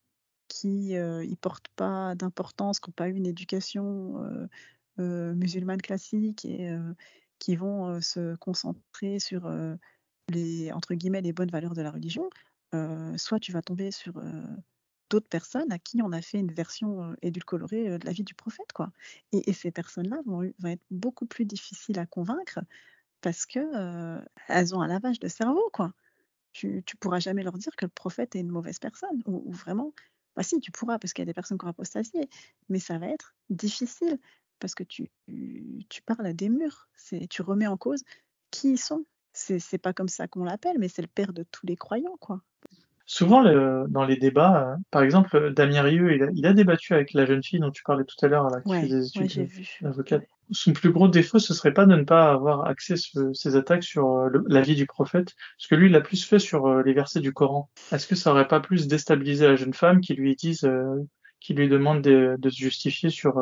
[0.48, 4.48] qui ne portent pas d'importance, qui n'ont pas eu une éducation
[4.98, 6.70] musulmane classique et
[7.38, 9.50] qui vont se concentrer sur
[10.28, 12.28] les entre guillemets les bonnes valeurs de la religion,
[13.16, 14.20] soit tu vas tomber sur
[15.10, 18.72] d'autres personnes à qui on a fait une version édulcorée de la vie du prophète,
[18.74, 18.90] quoi.
[19.32, 22.60] Et, ces personnes-là vont, être beaucoup plus difficiles à convaincre
[23.20, 25.92] parce que elles ont un lavage de cerveau, quoi.
[26.54, 29.92] Tu, tu pourras jamais leur dire que le prophète est une mauvaise personne ou, vraiment.
[30.36, 32.28] Bah si, tu pourras parce qu'il y a des personnes qui ont apostasié,
[32.68, 34.18] mais ça va être difficile
[34.60, 35.10] parce que tu,
[35.90, 36.88] tu parles à des murs.
[37.28, 38.02] Tu remets en cause
[38.50, 39.04] qui ils sont.
[39.32, 42.40] C'est pas comme ça qu'on l'appelle, mais c'est le père de tous les croyants, quoi.
[43.06, 43.42] Souvent,
[43.88, 47.60] dans les débats, euh, par exemple, Damien Rieu, il a, débattu avec la jeune fille
[47.60, 49.50] dont tu parlais tout à l'heure, qui fait des études
[49.82, 50.20] d'avocat.
[50.50, 53.82] Son plus gros défaut, ce serait pas de ne pas avoir accès à ces attaques
[53.82, 56.82] sur euh, la vie du prophète, parce que lui, il a plus fait sur euh,
[56.82, 57.70] les versets du Coran.
[57.92, 60.68] Est-ce que ça aurait pas plus déstabilisé la jeune femme qui lui dise,
[61.40, 63.38] qui lui demande de, se justifier sur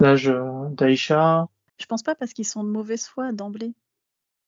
[0.00, 0.32] l'âge
[0.72, 1.46] d'Aïcha?
[1.78, 3.74] Je pense pas parce qu'ils sont de mauvaise foi d'emblée.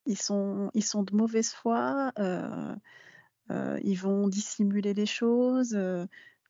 [0.06, 2.12] Ils sont, ils sont de mauvaise foi.
[2.18, 2.74] Euh,
[3.50, 5.78] ils vont dissimuler les choses.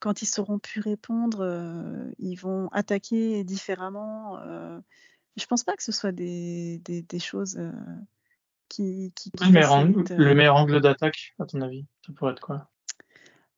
[0.01, 4.39] Quand ils sauront plus répondre, ils vont attaquer différemment.
[5.37, 7.59] je pense pas que ce soit des, des, choses
[8.69, 9.51] qui, qui, le,
[10.35, 12.71] meilleur angle, d'attaque, à ton avis, ça pourrait être quoi?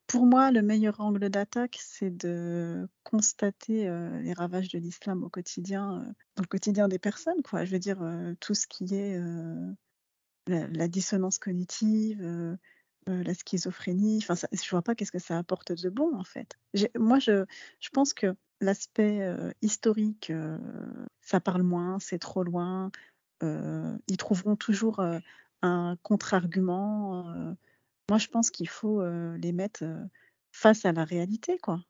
[0.07, 3.91] Pour moi, le meilleur angle d'attaque, c'est de constater
[4.23, 7.43] les ravages de l'islam au quotidien, dans le quotidien des personnes.
[7.43, 7.65] Quoi.
[7.65, 7.99] Je veux dire,
[8.39, 9.19] tout ce qui est
[10.47, 12.23] la, dissonance cognitive,
[13.09, 14.19] euh, la schizophrénie.
[14.23, 16.59] Enfin, ça, je vois pas qu'est-ce que ça apporte de bon en fait.
[16.99, 17.45] Moi, je,
[17.81, 20.59] je pense que l'aspect euh, historique, euh,
[21.21, 22.91] ça parle moins, c'est trop loin.
[23.43, 25.01] ils trouveront toujours
[25.63, 27.25] un contre-argument.
[28.09, 29.05] moi, je pense qu'il faut
[29.37, 29.85] les mettre
[30.53, 31.81] face à la réalité, quoi.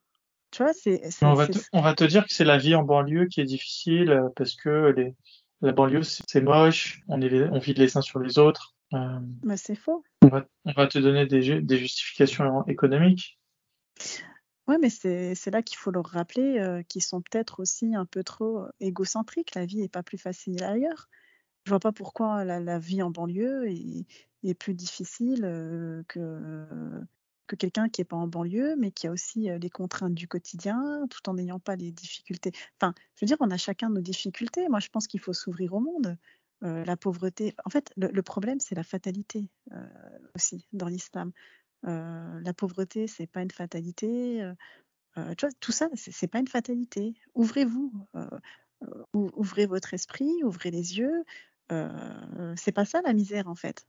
[0.50, 1.00] Tu vois, c'est.
[1.22, 3.44] On, va te, on va te dire que c'est la vie en banlieue qui est
[3.44, 5.14] difficile parce que les,
[5.62, 8.75] la banlieue, c'est moche, on, est, on vit les uns sur les autres.
[8.92, 10.04] Mais c'est faux.
[10.22, 13.38] On va, te donner des, des justifications économiques.
[14.68, 18.24] Oui, mais c'est là qu'il faut leur rappeler euh, qu'ils sont peut-être aussi un peu
[18.24, 19.54] trop euh, égocentriques.
[19.54, 21.08] La vie n'est pas plus facile ailleurs.
[21.64, 26.66] Je vois pas pourquoi la, vie en banlieue est, plus difficile euh, que,
[27.46, 31.06] que quelqu'un qui n'est pas en banlieue, mais qui a aussi les contraintes du quotidien,
[31.10, 32.52] tout en n'ayant pas les difficultés.
[32.80, 34.68] Enfin, je veux dire, on a chacun nos difficultés.
[34.68, 36.16] Moi, je pense qu'il faut s'ouvrir au monde
[36.62, 37.54] la pauvreté.
[37.64, 39.48] En fait, le, problème, c'est la fatalité
[40.34, 41.32] aussi dans l'islam.
[41.82, 44.50] la pauvreté, c'est pas une fatalité.
[45.14, 47.14] tu vois, tout ça, c'est pas une fatalité.
[47.34, 47.92] Ouvrez-vous,
[49.12, 51.24] ouvrez votre esprit, ouvrez les yeux.
[52.56, 53.86] c'est pas ça la misère en fait.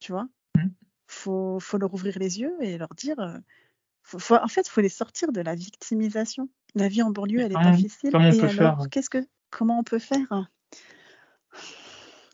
[0.00, 0.68] Tu vois, mmh.
[1.08, 3.18] faut, faut leur ouvrir les yeux et leur dire.
[3.18, 6.48] en fait, il faut les sortir de la victimisation.
[6.74, 8.10] La vie en banlieue, elle est pas difficile.
[8.12, 10.48] Comment on peut faire qu'est-ce que, comment on peut faire?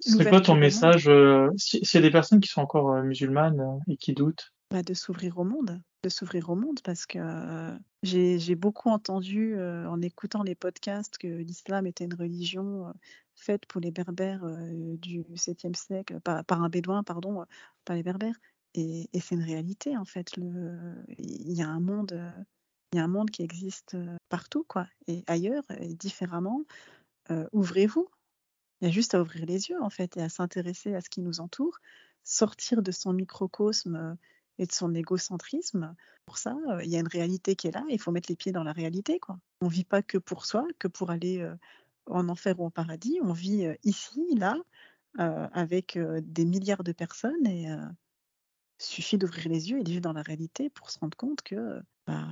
[0.05, 3.61] C'est quoi ton message euh, s'il y a des personnes qui sont encore euh, musulmanes
[3.61, 4.52] euh, et qui doutent?
[4.70, 7.18] Bah, De s'ouvrir au monde, de s'ouvrir au monde parce que
[8.02, 12.92] j'ai beaucoup entendu en écoutant les podcasts que l'islam était une religion
[13.34, 14.44] faite pour les berbères
[14.98, 17.44] du 7e siècle, par, par, un bédouin, pardon,
[17.84, 18.36] pas les berbères.
[18.74, 20.32] Et, et c'est une réalité en fait.
[20.36, 22.20] Il y a un monde
[22.92, 23.96] Il y a un monde qui existe
[24.28, 26.62] partout, quoi, et ailleurs, et différemment.
[27.52, 28.09] ouvrez-vous.
[28.80, 31.08] Il y a juste à ouvrir les yeux, en fait, et à s'intéresser à ce
[31.08, 31.78] qui nous entoure,
[32.22, 34.16] sortir de son microcosme
[34.58, 35.94] et de son égocentrisme.
[36.26, 38.52] Pour ça, il y a une réalité qui est là, il faut mettre les pieds
[38.52, 39.38] dans la réalité, quoi.
[39.60, 41.46] On vit pas que pour soi, que pour aller
[42.06, 43.18] en enfer ou en paradis.
[43.22, 44.56] On vit ici, là,
[45.16, 50.12] avec des milliards de personnes et il suffit d'ouvrir les yeux et de vivre dans
[50.12, 52.24] la réalité pour se rendre compte que bah,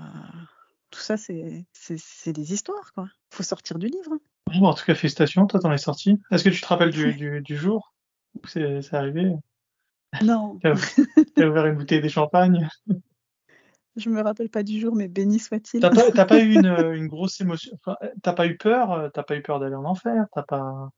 [0.93, 2.93] tout ça, c'est des histoires.
[2.97, 4.19] Il faut sortir du livre.
[4.47, 6.21] Bon, en tout cas, félicitations, toi, t'en es sorti.
[6.31, 7.95] Est-ce que tu te rappelles du, du, du jour
[8.35, 9.33] où c'est arrivé?
[10.23, 10.59] Non.
[10.63, 12.69] T'as ouvert une bouteille de champagne?
[13.97, 15.81] Je me rappelle pas du jour, mais béni soit-il.
[15.81, 17.77] T'as pas, pas, eu une, une grosse émotion?
[17.85, 20.91] Enfin, T'as pas eu peur T'as pas eu peur d'aller en enfer T'as pas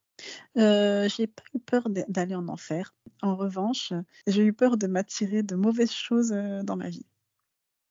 [0.56, 2.94] euh, j'ai pas eu peur d'aller en enfer.
[3.22, 3.92] En revanche,
[4.26, 7.06] j'ai eu peur de m'attirer de mauvaises choses euh, dans ma vie.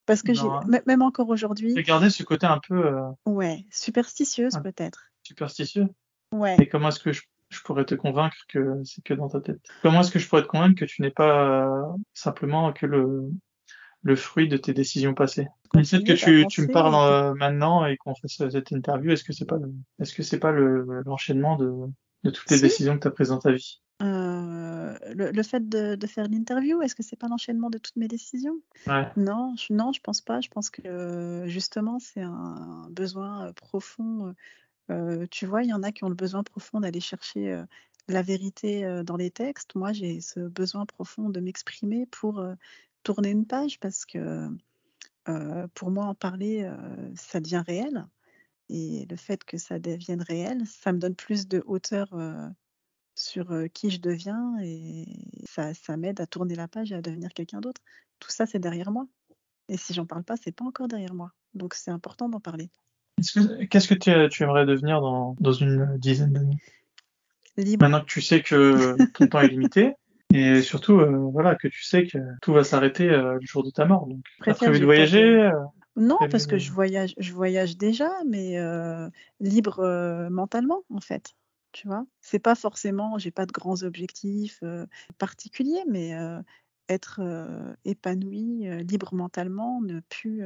[0.05, 0.47] Parce que j'ai,
[0.85, 1.73] même encore aujourd'hui.
[1.75, 2.85] J'ai gardé ce côté un peu.
[2.85, 3.09] Euh...
[3.25, 5.05] Ouais, superstitieuse peut-être.
[5.23, 5.87] Superstitieux.
[6.31, 6.57] Ouais.
[6.59, 9.61] Et comment est-ce que je, je, pourrais te convaincre que c'est que dans ta tête?
[9.81, 11.83] Comment est-ce que je pourrais te convaincre que tu n'es pas euh,
[12.13, 13.29] simplement que le
[14.05, 15.47] le fruit de tes décisions passées?
[15.71, 19.11] Peut-être que tu, tu me parles euh, maintenant et qu'on fasse cette interview.
[19.11, 21.71] Est-ce que c'est pas le, est-ce que c'est pas le, l'enchaînement de,
[22.23, 25.69] de toutes les décisions que tu as prises dans ta vie euh, le, le, fait
[25.69, 28.59] de, de faire l'interview, est-ce que c'est pas l'enchaînement de toutes mes décisions?
[28.87, 29.07] Ouais.
[29.15, 30.41] Non, je, non, je pense pas.
[30.41, 34.33] Je pense que justement c'est un besoin euh, profond.
[34.89, 37.63] Euh, tu vois, il y en a qui ont le besoin profond d'aller chercher euh,
[38.09, 39.75] la vérité dans les textes.
[39.75, 42.45] Moi, j'ai ce besoin profond de m'exprimer pour
[43.03, 44.49] tourner une page parce que
[45.73, 46.69] pour moi, en parler,
[47.15, 48.05] ça devient réel.
[48.69, 52.09] Et le fait que ça devienne réel, ça me donne plus de hauteur
[53.15, 55.05] sur qui je deviens et
[55.45, 57.81] ça, ça m'aide à tourner la page et à devenir quelqu'un d'autre.
[58.19, 59.07] Tout ça, c'est derrière moi.
[59.69, 61.31] Et si j'en parle pas, c'est pas encore derrière moi.
[61.53, 62.69] Donc c'est important d'en parler.
[63.69, 66.57] Qu'est-ce que tu, tu, aimerais devenir dans, dans une dizaine d'années?
[67.57, 67.83] Libre.
[67.83, 69.93] Maintenant que tu sais que ton temps est limité,
[70.33, 73.69] et surtout, euh, voilà, que tu sais que tout va s'arrêter euh, le jour de
[73.69, 74.07] ta mort.
[74.07, 75.51] Donc, tu as prévu de voyager euh,
[75.95, 78.57] Non, parce que je voyage, je voyage déjà, mais
[79.39, 81.33] libre mentalement, en fait.
[81.71, 84.63] Tu vois, c'est pas forcément, j'ai pas de grands objectifs
[85.19, 86.15] particuliers, mais
[86.89, 87.21] être
[87.85, 90.43] épanoui, libre mentalement, ne plus,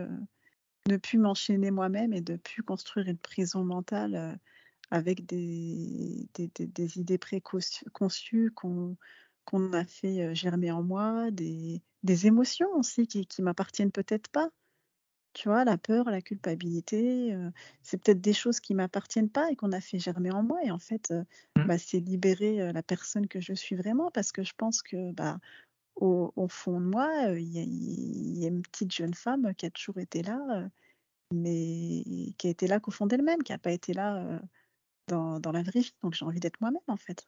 [0.89, 4.37] ne plus m'enchaîner moi-même et de plus construire une prison mentale
[4.91, 8.95] avec des, des, des, des idées préconçues qu'on
[9.47, 14.49] qu'on a fait germer en moi, des, des émotions aussi qui, qui m'appartiennent peut-être pas.
[15.33, 17.51] Tu vois, la peur, la culpabilité, euh,
[17.83, 20.59] c'est peut-être des choses qui m'appartiennent pas et qu'on a fait germer en moi.
[20.63, 21.23] Et en fait, euh,
[21.55, 21.67] mmh.
[21.67, 25.11] bah, c'est libérer euh, la personne que je suis vraiment parce que je pense que
[25.11, 25.39] bah,
[25.95, 29.69] au, au fond de moi, il y, y, a une petite jeune femme qui a
[29.69, 30.67] toujours été là,
[31.31, 32.03] mais
[32.37, 34.41] qui a été là qu'au fond d'elle-même, qui n'a pas été là
[35.07, 35.95] dans, dans la vraie vie.
[36.03, 37.25] Donc j'ai envie d'être moi-même en fait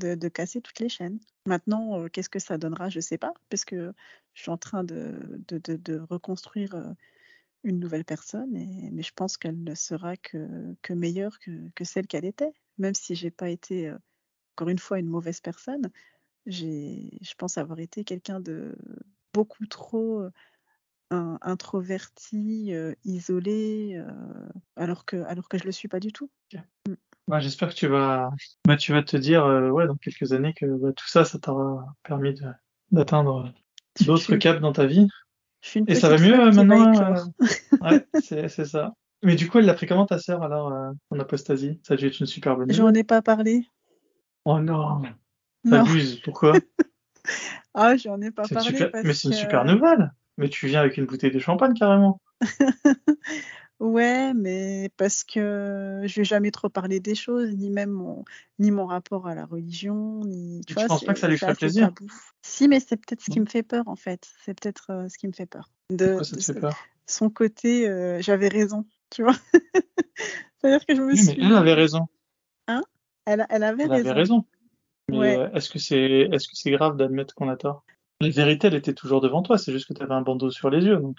[0.00, 1.18] de, casser toutes les chaînes.
[1.46, 3.92] Maintenant, euh, qu'est-ce que ça donnera Je ne sais pas, parce que
[4.34, 6.92] je suis en train de, de, de reconstruire euh,
[7.64, 12.06] une nouvelle personne, mais je pense qu'elle ne sera que, que meilleure que, que celle
[12.06, 12.52] qu'elle était.
[12.78, 13.98] Même si j'ai pas été, euh,
[14.56, 15.90] encore une fois, une mauvaise personne,
[16.46, 18.74] je pense avoir été quelqu'un de
[19.34, 20.24] beaucoup trop
[21.10, 22.72] introverti,
[23.04, 24.02] isolé,
[24.76, 26.30] alors, que, alors que je ne le suis pas du tout.
[27.30, 28.32] Bah, J'espère que tu vas,
[28.66, 31.38] bah, tu vas te dire euh, ouais, dans quelques années que bah, tout ça, ça
[31.38, 32.34] t'aura permis
[32.90, 33.52] d'atteindre
[34.04, 35.06] d'autres caps dans ta vie.
[35.86, 37.14] Et ça va mieux maintenant euh...
[37.82, 38.94] Ouais, c'est ça.
[39.22, 41.78] Mais du coup, elle l'a pris comment ta sœur alors euh, en apostasie?
[41.84, 43.64] Ça a dû être une super bonne J'en ai pas parlé.
[44.44, 45.02] Oh non
[45.68, 46.54] T'abuses, pourquoi?
[47.74, 48.70] Ah, j'en ai pas parlé.
[48.70, 48.90] Super...
[48.90, 49.40] Parce Mais c'est une que...
[49.40, 52.20] super nouvelle Mais tu viens avec une bouteille de champagne carrément
[53.80, 58.26] Ouais, mais parce que je vais jamais trop parler des choses, ni même mon,
[58.58, 60.60] ni mon rapport à la religion, ni.
[60.66, 61.86] Tu, vois, je pense pas que ça lui ferait plaisir?
[61.94, 62.12] Tabou.
[62.42, 64.28] Si, mais c'est peut-être ce qui me fait peur en fait.
[64.44, 65.70] C'est peut-être euh, ce qui me fait peur.
[65.88, 66.76] De, Pourquoi ça te fait peur?
[67.06, 69.36] Son côté, euh, j'avais raison, tu vois?
[70.58, 71.40] C'est-à-dire que je me oui, suis.
[71.40, 72.06] mais elle avait raison.
[72.68, 72.82] Hein?
[73.24, 74.10] Elle, elle avait elle raison.
[74.10, 74.44] avait raison.
[75.08, 75.38] Mais ouais.
[75.38, 77.82] euh, est-ce que c'est, est-ce que c'est grave d'admettre qu'on a tort?
[78.20, 79.56] La vérité, elle était toujours devant toi.
[79.56, 81.16] C'est juste que tu avais un bandeau sur les yeux, donc.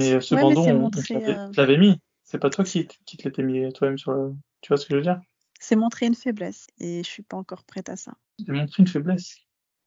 [0.00, 0.14] Euh...
[0.14, 1.50] Mais ce ouais, mais on euh...
[1.50, 2.00] te l'avait mis.
[2.24, 4.34] C'est pas toi qui, qui te l'étais mis toi-même sur le.
[4.60, 5.20] Tu vois ce que je veux dire?
[5.60, 8.14] C'est montrer une faiblesse et je suis pas encore prête à ça.
[8.38, 9.36] C'est montrer une faiblesse?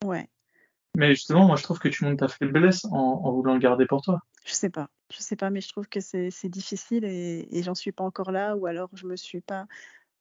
[0.03, 0.27] Ouais.
[0.97, 3.85] Mais justement, moi, je trouve que tu montres ta faiblesse en, en voulant le garder
[3.85, 4.19] pour toi.
[4.45, 4.89] Je sais pas.
[5.13, 8.31] Je sais pas, mais je trouve que c'est difficile et, et j'en suis pas encore
[8.31, 9.67] là ou alors je me suis pas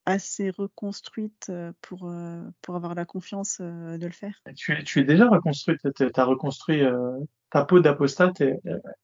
[0.07, 2.13] assez reconstruite pour,
[2.63, 4.35] pour avoir la confiance de le faire.
[4.57, 5.81] Tu es, tu es déjà reconstruite.
[5.95, 7.19] Tu as reconstruit euh,
[7.51, 8.61] ta peau d'apostate elle,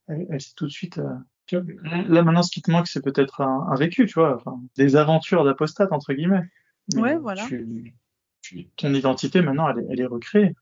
[0.09, 0.99] elle, elle s'est tout de suite.
[0.99, 1.15] Euh,
[1.53, 5.45] Là, maintenant, ce qui te manque, c'est peut-être un, vécu, tu vois, enfin, des aventures
[5.45, 6.43] d'apostate, entre guillemets.
[6.97, 7.47] ouais, voilà.
[8.77, 10.55] ton identité, maintenant, elle est, elle est, recréée.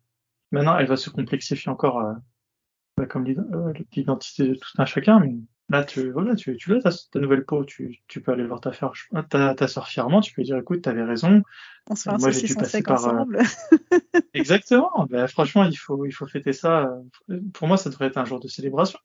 [0.53, 2.13] Maintenant, elle va se complexifier encore, euh,
[2.97, 5.37] bah, comme euh, l'identité de tout un chacun, mais
[5.69, 8.73] là, tu, voilà, tu, tu l'as, ta, nouvelle peau, tu, tu peux aller voir ta,
[8.73, 8.93] soeur,
[9.31, 11.43] ta, ta soeur fièrement, tu peux dire, écoute, t'avais raison.
[11.89, 13.41] On se fait un Moi, j'ai passer par, euh, ensemble.
[14.35, 15.07] Exactement.
[15.11, 16.91] Ben, franchement, il faut, il faut fêter ça.
[17.53, 18.99] Pour moi, ça devrait être un jour de célébration.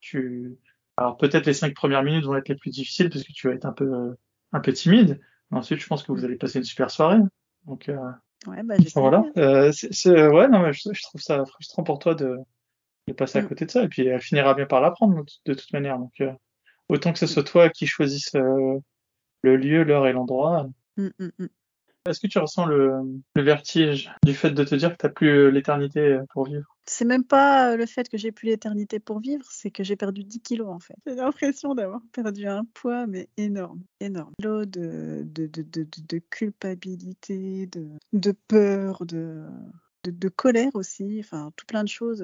[0.00, 0.58] Tu,
[0.96, 3.54] alors peut-être les cinq premières minutes vont être les plus difficiles parce que tu vas
[3.54, 4.14] être un peu
[4.52, 5.20] un peu timide.
[5.50, 7.18] Mais ensuite, je pense que vous allez passer une super soirée.
[7.66, 7.96] Donc euh,
[8.46, 9.24] ouais, bah, voilà.
[9.36, 12.36] Euh, c'est, ouais, non, mais je, trouve ça frustrant pour toi de,
[13.08, 13.48] de passer à mm.
[13.48, 13.82] côté de ça.
[13.82, 15.98] Et puis elle finira bien par l'apprendre de toute manière.
[15.98, 16.32] Donc euh,
[16.88, 18.78] autant que ce soit toi qui choisisse euh,
[19.42, 20.68] le lieu, l'heure et l'endroit.
[20.96, 21.46] Mm, mm,
[22.06, 25.28] est-ce que tu ressens le, vertige du fait de te dire que tu n'as plus
[25.28, 26.76] euh, l'éternité pour vivre?
[26.84, 30.22] C'est même pas le fait que j'ai plus l'éternité pour vivre, c'est que j'ai perdu
[30.22, 30.96] 10 kilos en fait.
[31.06, 34.32] J'ai l'impression d'avoir perdu un poids, mais énorme, énorme.
[34.42, 39.46] L'eau de, de, de, de, culpabilité, de, de peur, de,
[40.04, 42.22] de, colère aussi, enfin tout plein de choses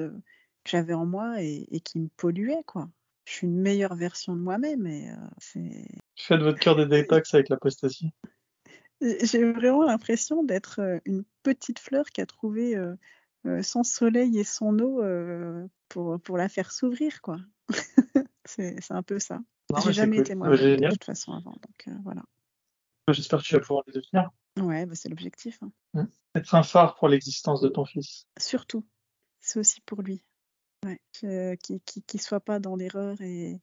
[0.65, 2.89] que j'avais en moi et, qui me polluaient quoi.
[3.25, 5.87] Je suis une meilleure version de moi-même et c'est...
[6.17, 8.13] Faites votre cœur de détox avec l'apostasie.
[9.01, 12.95] J'ai vraiment l'impression d'être euh, une petite fleur qui a trouvé euh,
[13.47, 15.03] euh, son soleil et son eau
[15.89, 17.39] pour, pour la faire s'ouvrir, quoi.
[18.45, 19.41] c'est un peu ça.
[19.85, 22.23] J'ai jamais été moi de toute façon avant, donc voilà.
[23.09, 24.31] J'espère que tu vas pouvoir le devenir.
[24.61, 25.59] Ouais, bah, c'est l'objectif.
[25.63, 25.73] Hein.
[25.95, 26.05] Mmh.
[26.37, 28.27] Être un phare pour l'existence de ton fils.
[28.39, 28.85] Surtout.
[29.41, 30.23] C'est aussi pour lui.
[30.85, 31.01] Ouais.
[31.13, 33.61] Qu'il qu soit pas dans l'erreur et,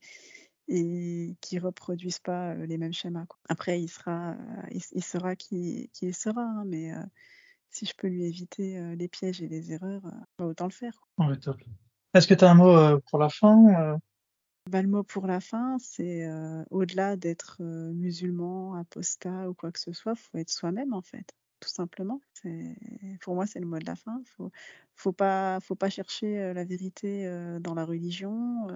[0.67, 3.25] et qui reproduisent pas les mêmes schémas.
[3.25, 3.39] Quoi.
[3.49, 4.35] Après, il sera,
[4.71, 6.91] il, sera qui, qui il sera, hein, mais
[7.71, 10.03] si je peux lui éviter les pièges et les erreurs,
[10.37, 10.93] bah, autant le faire.
[12.13, 13.97] Est-ce que tu as un mot pour la fin
[14.69, 16.29] bah, Le mot pour la fin, c'est
[16.69, 21.69] au-delà d'être musulman, apostat ou quoi que ce soit, faut être soi-même en fait tout
[21.69, 22.21] simplement.
[23.21, 24.21] Pour moi, c'est le mot de la fin.
[24.25, 24.51] Faut,
[24.95, 27.29] faut pas, faut pas chercher la vérité
[27.59, 28.67] dans la religion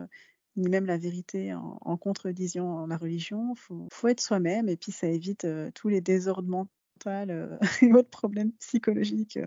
[0.56, 3.56] ni même la vérité en, en contredisant la religion.
[3.56, 6.70] Faut, faut, être soi-même et puis ça évite euh, tous les désordres mentaux
[7.08, 9.40] euh, et autres problèmes psychologiques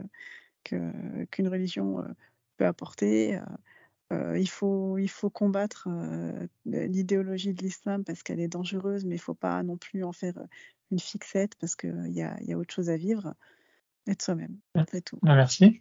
[0.72, 2.02] euh, qu'une religion
[2.56, 3.38] peut apporter.
[4.36, 5.88] Il, faut, il faut combattre
[6.64, 10.12] l'idéologie de l'islam parce qu'elle est dangereuse, mais il ne faut pas non plus en
[10.12, 10.38] faire
[10.90, 13.34] une fixette parce qu'il y a, y a autre chose à vivre.
[14.06, 14.58] Être soi-même,
[14.90, 15.18] c'est tout.
[15.22, 15.80] Bah, merci.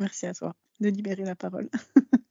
[0.00, 1.68] Merci à toi de libérer la parole.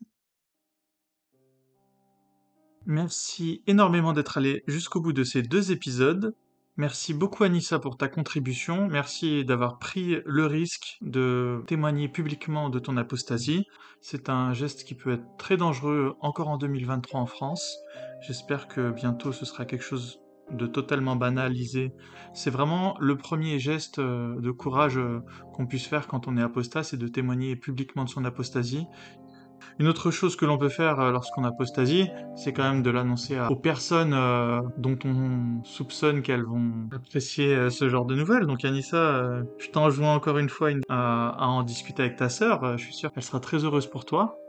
[2.86, 6.34] Merci énormément d'être allé jusqu'au bout de ces deux épisodes.
[6.80, 8.88] Merci beaucoup Anissa pour ta contribution.
[8.88, 13.65] Merci d'avoir pris le risque de témoigner publiquement de ton apostasie.
[13.99, 17.80] C'est un geste qui peut être très dangereux encore en 2023 en France.
[18.21, 20.19] J'espère que bientôt ce sera quelque chose
[20.51, 21.93] de totalement banalisé.
[22.34, 25.19] C'est vraiment le premier geste euh, de courage euh,
[25.53, 28.86] qu'on puisse faire quand on est apostat, c'est de témoigner publiquement de son apostasie.
[29.80, 33.39] Une autre chose que l'on peut faire euh, lorsqu'on apostasie, c'est quand même de l'annoncer
[33.49, 38.47] aux personnes euh, dont on soupçonne qu'elles vont apprécier euh, ce genre de nouvelles.
[38.47, 42.78] Donc Anissa, je t'enjoins encore une fois à, à, en discuter avec ta sœur.
[42.78, 44.39] Je suis sûr qu'elle sera très heureuse pour toi.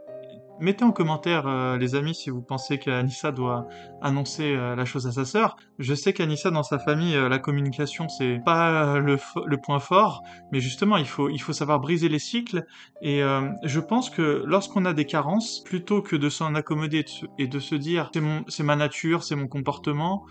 [0.60, 3.68] Mettez en commentaire, euh, les amis, si vous pensez qu'Anissa doit
[4.02, 5.56] annoncer euh, la chose à sa sœur.
[5.78, 10.22] Je sais qu'Anissa, dans sa famille, euh, la communication, c'est pas le, le, point fort,
[10.50, 12.64] mais justement, il faut, il faut savoir briser les cycles.
[13.02, 13.20] Et
[13.64, 17.04] je pense que lorsqu'on a des carences, plutôt que de s'en accommoder
[17.38, 18.10] et de se dire
[18.48, 20.24] c'est ma nature, c'est mon comportement,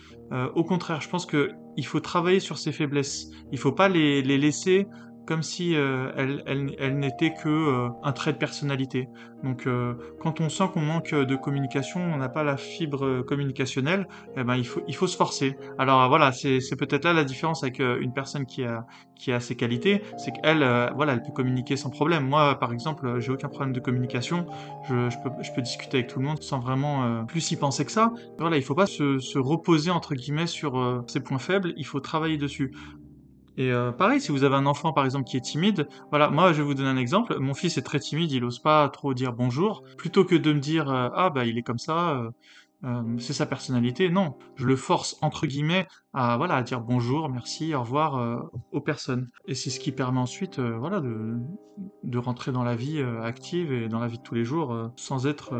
[0.55, 3.29] au contraire, je pense que il faut travailler sur ses faiblesses.
[3.51, 4.87] Il faut pas les, les laisser
[5.27, 9.09] comme si euh, elle, n'était que euh, un trait de personnalité.
[9.43, 14.07] Donc euh, quand on sent qu'on manque de communication, on n'a pas la fibre communicationnelle,
[14.35, 15.57] eh ben il faut se forcer.
[15.77, 20.01] Alors voilà, c'est peut-être là la différence avec une personne qui a qui ses qualités,
[20.17, 20.59] c'est qu'elle
[20.95, 22.27] voilà, peut communiquer sans problème.
[22.27, 24.47] Moi par exemple, j'ai aucun problème de communication,
[24.89, 27.85] je, je peux je peux discuter avec tout le monde sans vraiment plus y penser
[27.85, 28.11] que ça.
[28.39, 31.99] Voilà, il faut pas se, se reposer entre guillemets sur ses points faibles, il faut
[31.99, 32.71] travailler dessus.
[33.57, 36.53] Et euh, pareil, si vous avez un enfant par exemple qui est timide, voilà, moi
[36.53, 37.37] je vais vous donner un exemple.
[37.39, 39.83] Mon fils est très timide, il ose pas trop dire bonjour.
[39.97, 42.31] Plutôt que de me dire euh, ah bah il est comme ça,
[42.83, 47.29] euh, c'est sa personnalité, non, je le force entre guillemets à voilà à dire bonjour,
[47.29, 49.29] merci, au revoir aux personnes.
[49.47, 51.37] Et c'est ce qui permet ensuite voilà de,
[52.03, 55.25] de rentrer dans la vie active et dans la vie de tous les jours sans
[55.25, 55.55] être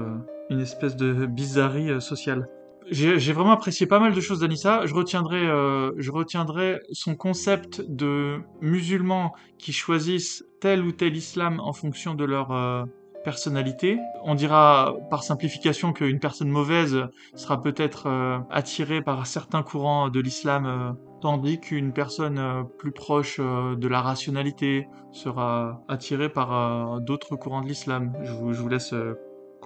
[0.52, 2.48] une espèce de bizarrerie sociale
[2.92, 4.86] j'ai vraiment apprécié pas mal de choses d'Anissa.
[4.86, 11.60] Je retiendrai, euh, je retiendrai son concept de musulmans qui choisissent tel ou tel islam
[11.60, 12.84] en fonction de leur euh,
[13.24, 14.00] personnalité.
[14.24, 17.04] On dira par simplification qu'une personne mauvaise
[17.36, 23.88] sera peut-être euh, attirée par certains courants de l'islam, tandis qu'une personne plus proche de
[23.88, 28.14] la rationalité sera attirée par d'autres courants de l'islam.
[28.24, 28.94] Je vous laisse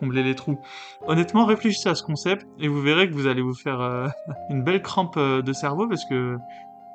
[0.02, 0.60] les trous.
[1.08, 4.12] Honnêtement, réfléchissez à ce concept et vous verrez que vous allez vous faire
[4.50, 6.38] une belle crampe de cerveau parce que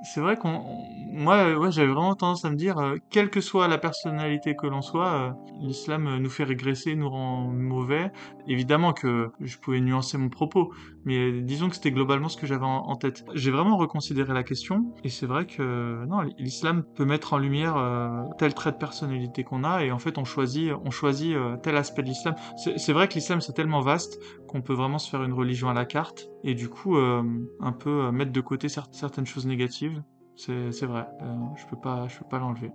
[0.03, 0.63] c'est vrai qu'on,
[1.11, 4.67] moi, ouais, j'avais vraiment tendance à me dire, euh, quelle que soit la personnalité que
[4.67, 5.31] l'on soit, euh,
[5.61, 8.13] l'islam euh, nous fait régresser, nous rend mauvais.
[8.47, 10.73] Évidemment que je pouvais nuancer mon propos,
[11.05, 13.25] mais disons que c'était globalement ce que j'avais en, tête.
[13.35, 17.77] J'ai vraiment reconsidéré la question, et c'est vrai que non, l'islam peut mettre en lumière
[18.39, 22.03] tel trait de personnalité qu'on a, et en fait, on choisit, on choisit tel aspect
[22.03, 22.35] de l'islam.
[22.77, 25.75] C'est vrai que l'islam c'est tellement vaste qu'on peut vraiment se faire une religion à
[25.75, 30.03] la carte, et du coup, un peu mettre de côté certaines choses négatives
[30.37, 32.71] c'est vrai, euh, je peux pas, peux pas l'enlever.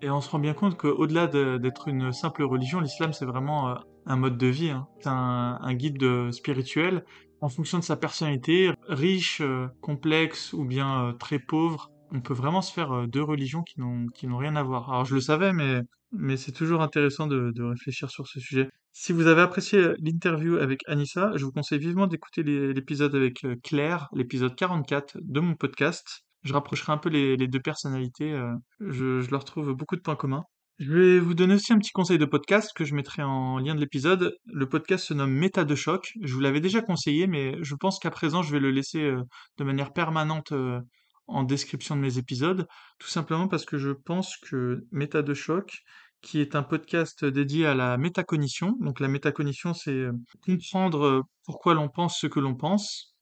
[0.00, 3.74] Et on se rend bien compte qu'au-delà d'être une simple religion, l'islam c'est vraiment euh,
[4.06, 4.88] un mode de vie, hein.
[4.98, 7.04] c'est un, guide spirituel
[7.40, 11.90] en fonction de sa personnalité, riche, euh, complexe ou bien très pauvre.
[12.12, 14.90] On peut vraiment se faire deux religions qui n'ont rien à voir.
[14.90, 15.80] Alors je le savais, mais
[16.12, 18.68] mais c'est toujours intéressant de, de réfléchir sur ce sujet.
[18.92, 24.08] Si vous avez apprécié l'interview avec Anissa, je vous conseille vivement d'écouter l'épisode avec Claire,
[24.12, 28.32] l'épisode 44 de mon podcast je rapprocherai un peu les, deux personnalités.
[28.32, 30.44] Euh, je, leur trouve beaucoup de points communs.
[30.78, 33.74] Je vais vous donner aussi un petit conseil de podcast que je mettrai en lien
[33.74, 34.34] de l'épisode.
[34.46, 36.12] Le podcast se nomme Méta de choc.
[36.22, 39.22] Je vous l'avais déjà conseillé, mais je pense qu'à présent, je vais le laisser euh,
[39.58, 40.80] de manière permanente euh,
[41.28, 42.66] en description de mes épisodes,
[42.98, 45.78] tout simplement parce que je pense que Méta de choc,
[46.22, 48.76] qui est un podcast dédié à la métacognition.
[48.80, 50.06] Donc la métacognition, c'est
[50.44, 53.12] comprendre pourquoi l'on pense ce que l'on pense,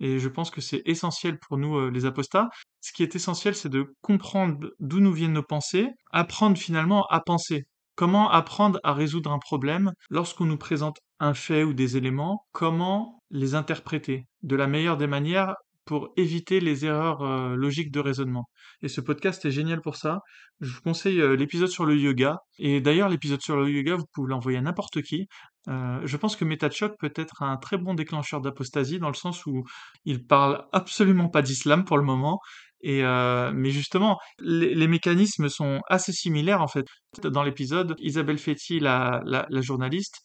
[0.00, 2.48] et je pense que c'est essentiel pour nous, euh, les apostats.
[2.80, 7.20] Ce qui est essentiel, c'est de comprendre d'où nous viennent nos pensées, apprendre finalement à
[7.20, 7.64] penser.
[7.94, 13.22] Comment apprendre à résoudre un problème lorsqu'on nous présente un fait ou des éléments, comment
[13.30, 14.26] les interpréter?
[14.42, 15.54] De la meilleure des manières
[15.86, 18.50] pour éviter les erreurs euh, logiques de raisonnement.
[18.82, 20.20] Et ce podcast est génial pour ça.
[20.60, 22.40] Je vous conseille euh, l'épisode sur le yoga.
[22.58, 25.28] Et d'ailleurs, l'épisode sur le yoga, vous pouvez l'envoyer à n'importe qui.
[25.68, 29.46] Euh, je pense que MetaChoc peut être un très bon déclencheur d'apostasie dans le sens
[29.46, 29.62] où
[30.04, 32.40] il parle absolument pas d'islam pour le moment.
[32.82, 36.86] Et mais justement, les, mécanismes sont assez similaires en fait.
[37.22, 38.38] Dans l'épisode, Isabelle
[38.80, 40.20] la, la journaliste,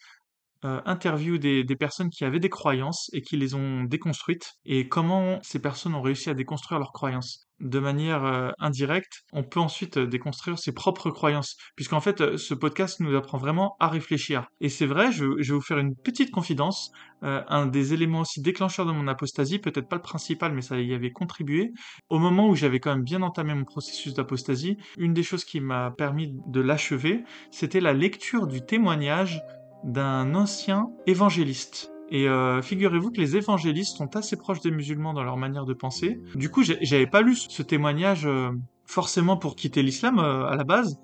[0.63, 4.87] euh, interview des, des, personnes qui avaient des croyances et qui les ont déconstruites et
[4.87, 7.47] comment ces personnes ont réussi à déconstruire leurs croyances.
[7.59, 12.53] De manière euh, indirecte, on peut ensuite euh, déconstruire ses propres croyances, puisqu'en fait, ce
[12.53, 14.45] podcast nous apprend vraiment à réfléchir.
[14.59, 16.91] Et c'est vrai, je, je, vais vous faire une petite confidence,
[17.23, 20.93] un des éléments aussi déclencheurs de mon apostasie, peut-être pas le principal, mais ça y
[20.95, 21.71] avait contribué,
[22.09, 25.59] au moment où j'avais quand même bien entamé mon processus d'apostasie, une des choses qui
[25.59, 29.39] m'a permis de l'achever, c'était la lecture du témoignage
[29.83, 31.91] d'un ancien évangéliste.
[32.11, 35.73] Et euh, figurez-vous que les évangélistes sont assez proches des musulmans dans leur manière de
[35.73, 36.19] penser.
[36.35, 38.49] Du coup, j'avais pas lu ce témoignage euh,
[38.85, 40.99] forcément pour quitter l'islam euh, à la base,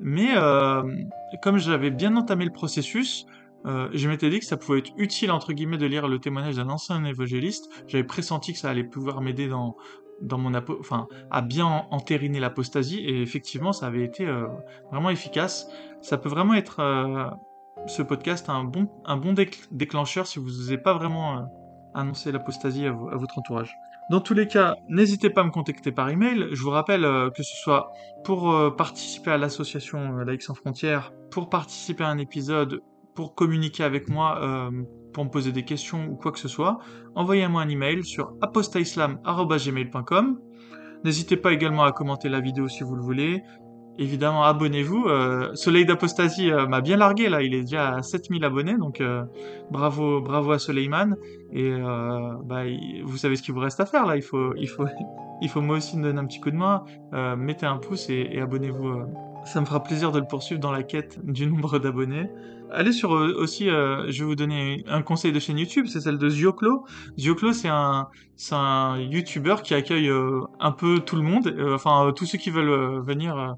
[0.00, 0.30] mais
[1.42, 3.26] comme j'avais bien entamé le processus,
[3.64, 6.70] je m'étais dit que ça pouvait être utile entre guillemets de lire le témoignage d'un
[6.70, 7.68] ancien évangéliste.
[7.86, 9.76] J'avais pressenti que ça allait pouvoir m'aider dans
[10.20, 14.26] dans mon enfin à bien entériner l'apostasie et effectivement ça avait été
[14.90, 15.68] vraiment efficace.
[16.00, 16.80] Ça peut vraiment être
[17.86, 18.88] ce podcast a un bon,
[19.70, 21.42] déclencheur si vous n'osez pas vraiment euh,
[21.94, 23.76] annoncer l'apostasie à, votre entourage.
[24.10, 26.48] Dans tous les cas, n'hésitez pas à me contacter par email.
[26.52, 27.92] Je vous rappelle euh, que ce soit
[28.24, 32.82] pour euh, participer à l'association Laïcs sans frontières, pour participer à un épisode,
[33.14, 34.70] pour communiquer avec moi,
[35.12, 36.78] pour me poser des questions ou quoi que ce soit,
[37.14, 40.40] envoyez-moi un email sur apostaislam.gmail.com.
[41.04, 43.42] N'hésitez pas également à commenter la vidéo si vous le voulez,
[43.98, 45.06] évidemment, abonnez-vous.
[45.06, 47.42] Euh, Soleil d'Apostasie euh, m'a bien largué, là.
[47.42, 49.24] Il est déjà à 7000 abonnés, donc euh,
[49.70, 51.16] bravo, bravo à Soleiman.
[51.52, 51.70] Et
[52.44, 52.62] bah,
[53.04, 54.16] vous savez ce qu'il vous reste à faire, là.
[54.16, 54.86] Il faut, il faut,
[55.42, 56.84] il faut moi aussi me donner un petit coup de main.
[57.36, 59.02] mettez un pouce et, abonnez-vous.
[59.44, 62.30] Ça me fera plaisir de le poursuivre dans la quête du nombre d'abonnés.
[62.70, 66.30] Allez sur aussi, je vais vous donner un conseil de chaîne YouTube, c'est celle de
[66.30, 66.86] Zioclo.
[67.18, 70.10] Zioclo, c'est un, c'est un YouTuber qui accueille
[70.58, 73.56] un peu tout le monde, enfin tous ceux qui veulent venir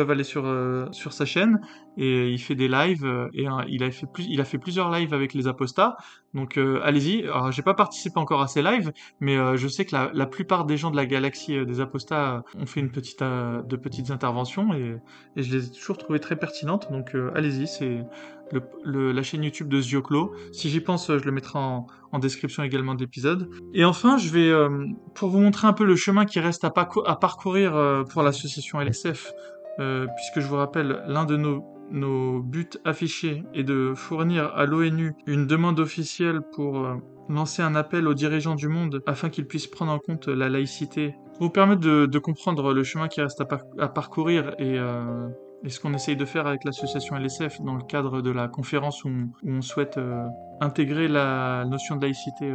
[0.00, 1.60] aller sur, euh, sur sa chaîne
[1.96, 4.90] et il fait des lives euh, et il, a fait plus, il a fait plusieurs
[4.90, 5.96] lives avec les apostats.
[6.34, 7.22] Donc euh, allez-y.
[7.24, 10.66] Alors j'ai pas participé encore à ces lives, mais je sais que la, la, plupart
[10.66, 14.98] des gens de la galaxie des apostats ont fait une petite, de petites interventions et,
[15.36, 16.90] et, je les ai toujours trouvées très pertinentes.
[16.90, 18.04] Donc allez-y, c'est
[18.84, 20.34] le, la chaîne YouTube de Zioclo.
[20.52, 23.48] Si j'y pense, je le mettrai en, en description également de l'épisode.
[23.72, 24.52] Et enfin, je vais,
[25.14, 26.74] pour vous montrer un peu le chemin qui reste à,
[27.06, 29.32] à parcourir pour l'association LSF,
[29.78, 34.66] euh, puisque je vous rappelle, l'un de nos nos buts affichés est de fournir à
[34.66, 36.96] l'ONU une demande officielle pour euh,
[37.28, 41.14] lancer un appel aux dirigeants du monde afin qu'ils puissent prendre en compte la laïcité,
[41.34, 43.40] pour vous permettre de, comprendre le chemin qui reste
[43.78, 45.28] à, parcourir euh,
[45.64, 49.04] et, ce qu'on essaye de faire avec l'association LSF dans le cadre de la conférence
[49.04, 49.10] où
[49.44, 49.98] on, souhaite
[50.60, 52.52] intégrer la notion de laïcité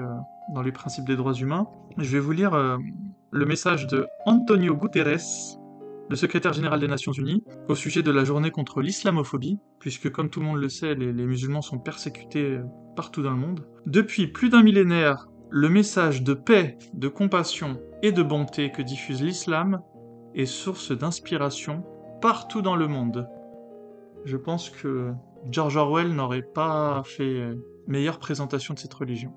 [0.54, 1.68] dans les principes des droits humains.
[1.98, 2.52] Je vais vous lire
[3.32, 5.58] le message de Antonio Guterres,
[6.10, 10.30] le secrétaire général des Nations Unies, au sujet de la journée contre l'islamophobie, puisque comme
[10.30, 12.64] tout le monde le sait, les, musulmans sont persécutés euh,
[12.96, 13.66] partout dans le monde.
[13.86, 19.22] Depuis plus d'un millénaire, le message de paix, de compassion et de bonté que diffuse
[19.22, 19.82] l'islam
[20.36, 21.84] est source d'inspiration
[22.22, 23.28] partout dans le monde.
[24.26, 25.12] Je pense que
[25.50, 27.50] George Orwell n'aurait pas fait
[27.88, 29.34] meilleure présentation de cette religion.